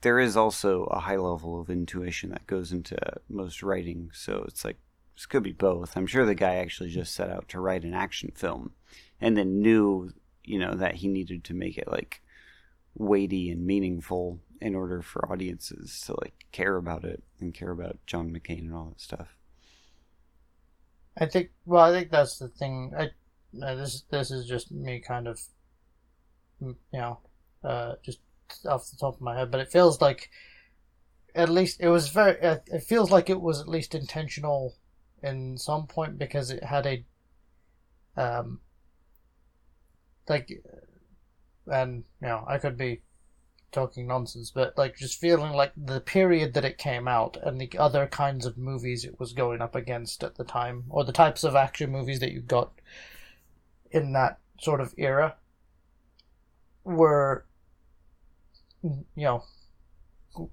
[0.00, 2.96] there is also a high level of intuition that goes into
[3.28, 4.10] most writing.
[4.12, 4.78] So it's like
[5.14, 5.96] this could be both.
[5.96, 8.72] I'm sure the guy actually just set out to write an action film
[9.20, 10.12] and then knew,
[10.44, 12.22] you know, that he needed to make it like
[12.94, 17.98] weighty and meaningful in order for audiences to like care about it and care about
[18.06, 19.36] John McClane and all that stuff.
[21.16, 21.50] I think.
[21.66, 22.92] Well, I think that's the thing.
[22.96, 23.10] I
[23.62, 25.40] uh, this this is just me kind of,
[26.60, 27.18] you know,
[27.64, 28.20] uh, just
[28.66, 30.30] off the top of my head, but it feels like,
[31.34, 32.40] at least it was very.
[32.40, 34.76] uh, It feels like it was at least intentional,
[35.22, 37.04] in some point because it had a,
[38.16, 38.60] um,
[40.28, 40.50] like,
[41.66, 43.02] and you know, I could be
[43.70, 47.70] talking nonsense, but like just feeling like the period that it came out and the
[47.78, 51.44] other kinds of movies it was going up against at the time, or the types
[51.44, 52.72] of action movies that you got
[53.90, 55.36] in that sort of era,
[56.84, 57.44] were,
[58.82, 59.44] you know,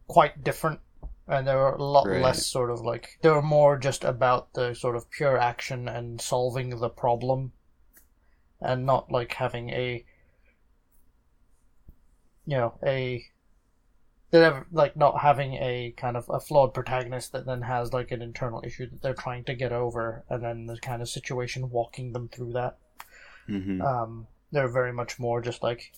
[0.07, 0.79] quite different.
[1.27, 2.21] And they were a lot Right.
[2.21, 6.21] less sort of like, they were more just about the sort of pure action and
[6.21, 7.51] solving the problem,
[8.61, 10.05] and not like having a
[12.45, 13.25] you know a
[14.31, 18.11] they have like not having a kind of a flawed protagonist that then has like
[18.11, 21.69] an internal issue that they're trying to get over and then the kind of situation
[21.69, 22.77] walking them through that
[23.49, 23.79] Mm-hmm.
[23.81, 25.91] um they're very much more just like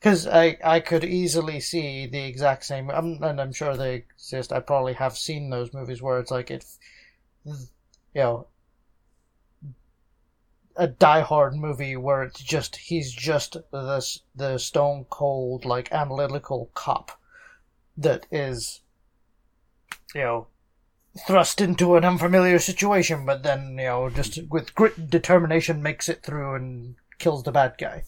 [0.00, 4.52] because I, I could easily see the exact same I'm, and i'm sure they exist
[4.52, 6.64] i probably have seen those movies where it's like it
[7.44, 7.54] you
[8.14, 8.46] know
[10.76, 17.12] a die-hard movie where it's just he's just the the stone cold like analytical cop
[17.96, 18.80] that is
[20.14, 20.46] you know
[21.26, 26.08] thrust into an unfamiliar situation but then you know just with grit and determination makes
[26.08, 28.02] it through and kills the bad guy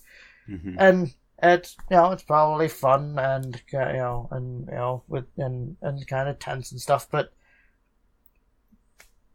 [0.48, 0.74] mm-hmm.
[0.78, 5.76] and it's you know it's probably fun and you know and you know with and
[5.82, 7.32] and kind of tense and stuff but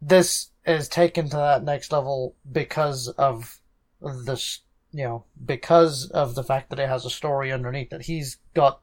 [0.02, 3.60] this is taken to that next level because of
[4.00, 4.60] this
[4.92, 8.80] you know because of the fact that it has a story underneath that he's got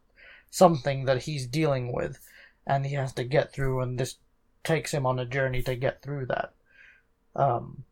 [0.50, 2.20] something that he's dealing with
[2.66, 4.18] and he has to get through and this
[4.64, 6.54] takes him on a journey to get through that.
[7.36, 7.84] Um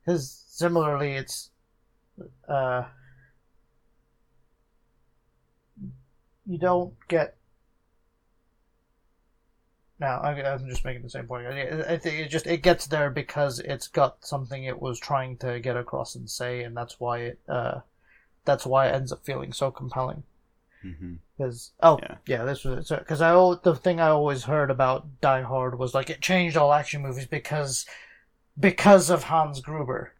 [0.00, 1.50] because similarly it's
[2.48, 2.84] uh
[6.46, 7.36] you don't get
[10.00, 10.20] now.
[10.20, 11.46] I, I'm just making the same point.
[11.46, 15.36] I, I think it just it gets there because it's got something it was trying
[15.38, 17.80] to get across and say, and that's why it uh,
[18.44, 20.22] that's why it ends up feeling so compelling.
[21.36, 22.16] Because oh Yeah.
[22.26, 22.98] yeah, this was it.
[23.00, 26.56] because I al- the thing I always heard about Die Hard was like it changed
[26.56, 27.84] all action movies because
[28.58, 30.12] because of Hans Gruber.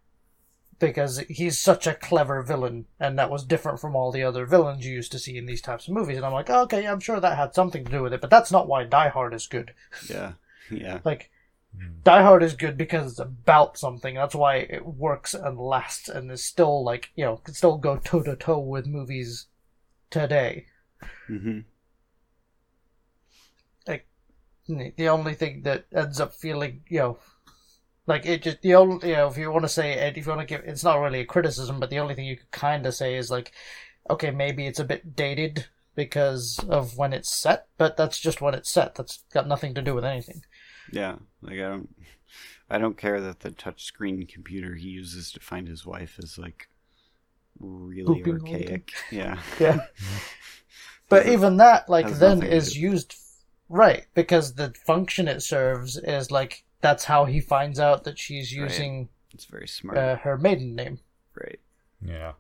[0.79, 4.87] Because he's such a clever villain, and that was different from all the other villains
[4.87, 6.17] you used to see in these types of movies.
[6.17, 8.31] And I'm like, oh, okay, I'm sure that had something to do with it, but
[8.31, 9.75] that's not why Die Hard is good.
[10.09, 10.33] Yeah.
[10.71, 11.01] Yeah.
[11.03, 11.31] Like.
[12.05, 14.15] Die Hard is good because it's about something.
[14.15, 17.97] That's why it works and lasts, and is still like you know can still go
[17.99, 19.47] toe to toe with movies
[20.11, 20.67] today.
[21.27, 21.61] hmm
[23.87, 24.07] Like
[24.67, 27.19] the only thing that ends up feeling, you know,
[28.09, 30.41] like it just the only, you know, if you want to say, if you want
[30.41, 32.95] to give, it's not really a criticism, but the only thing you could kind of
[32.95, 33.53] say is like,
[34.09, 38.55] okay, maybe it's a bit dated because of when it's set, but that's just when
[38.55, 38.95] it's set.
[38.95, 40.43] That's got nothing to do with anything.
[40.91, 41.17] Yeah.
[41.43, 41.95] Like I don't.
[42.71, 46.69] I don't care that the touchscreen computer he uses to find his wife is like
[47.59, 48.63] really Pooping all the time.
[48.63, 48.93] archaic.
[49.11, 49.39] Yeah.
[49.61, 49.79] Yeah.
[51.11, 53.15] But even that, like, then is used
[53.71, 58.53] right because the function it serves is like that's how he finds out that she's
[58.57, 58.63] Right.
[58.65, 59.99] using It's very smart.
[59.99, 61.01] uh, her maiden name.
[61.35, 61.61] right.
[62.01, 62.33] Yeah.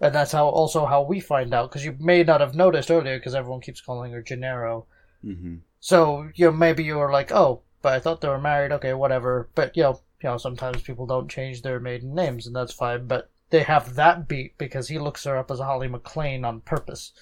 [0.00, 3.18] And that's how also how we find out because you may not have noticed earlier
[3.18, 4.84] because everyone keeps calling her Gennero.
[5.22, 8.72] hmm So you know, maybe you were like, oh, but I thought they were married.
[8.72, 9.48] Okay, whatever.
[9.54, 13.06] But you know, you know, sometimes people don't change their maiden names, and that's fine.
[13.06, 17.12] But they have that beat because he looks her up as Holly McClane on purpose.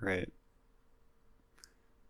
[0.00, 0.30] Right.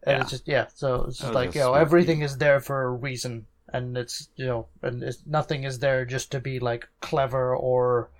[0.06, 0.20] And Yeah.
[0.20, 0.66] it's just yeah.
[0.74, 4.46] So it's just like you know, everything is there for a reason, and it's you
[4.46, 8.10] know, and it's, nothing is there just to be like clever or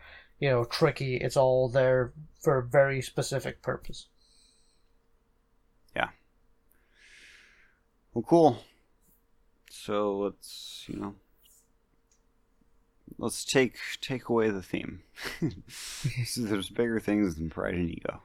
[0.41, 1.17] you know tricky.
[1.17, 4.07] It's all there for a very specific purpose.
[5.95, 6.09] Yeah.
[8.15, 8.65] Well, cool.
[9.71, 11.15] So let's you know,
[13.19, 15.03] let's take take away the theme.
[15.69, 18.23] so there's bigger things than pride and ego.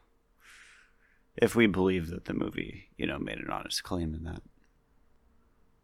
[1.42, 4.42] If we believe that the movie, you know, made an honest claim in that,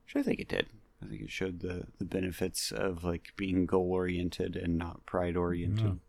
[0.05, 0.67] which I think it did.
[1.01, 5.37] I think it showed the the benefits of like being goal oriented and not pride
[5.37, 5.99] oriented.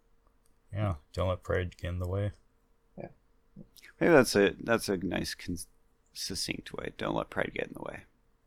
[0.73, 0.95] Yeah.
[1.13, 2.33] Don't let pride get in the way.
[2.99, 3.09] Yeah,
[4.01, 5.57] maybe that's a that's a nice con-
[6.13, 6.93] succinct way.
[6.99, 8.01] Don't let pride get in the way.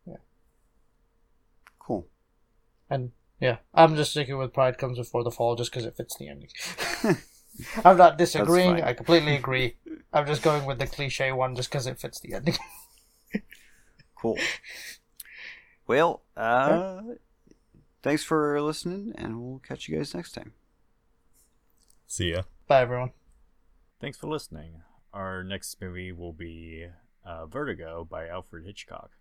[0.06, 0.18] Yeah.
[1.80, 2.08] Cool.
[2.90, 6.18] And yeah, I'm just sticking with Pride Comes Before the Fall just because it fits
[6.18, 6.50] the ending.
[7.86, 8.82] I'm not disagreeing.
[8.82, 9.76] I completely agree.
[10.12, 12.58] I'm just going with the cliche one just because it fits the ending.
[14.22, 14.38] Cool.
[15.88, 17.02] Well, uh,
[18.04, 20.52] thanks for listening, and we'll catch you guys next time.
[22.06, 22.42] See ya.
[22.68, 23.12] Bye, everyone.
[24.02, 24.82] Thanks for listening.
[25.14, 26.88] Our next movie will be
[27.26, 29.12] uh, Vertigo by Alfred Hitchcock.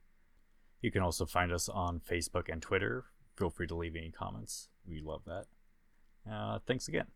[0.83, 3.05] You can also find us on Facebook and Twitter.
[3.37, 4.69] Feel free to leave any comments.
[4.85, 5.47] We love that.
[6.29, 7.07] Uh, thanks again.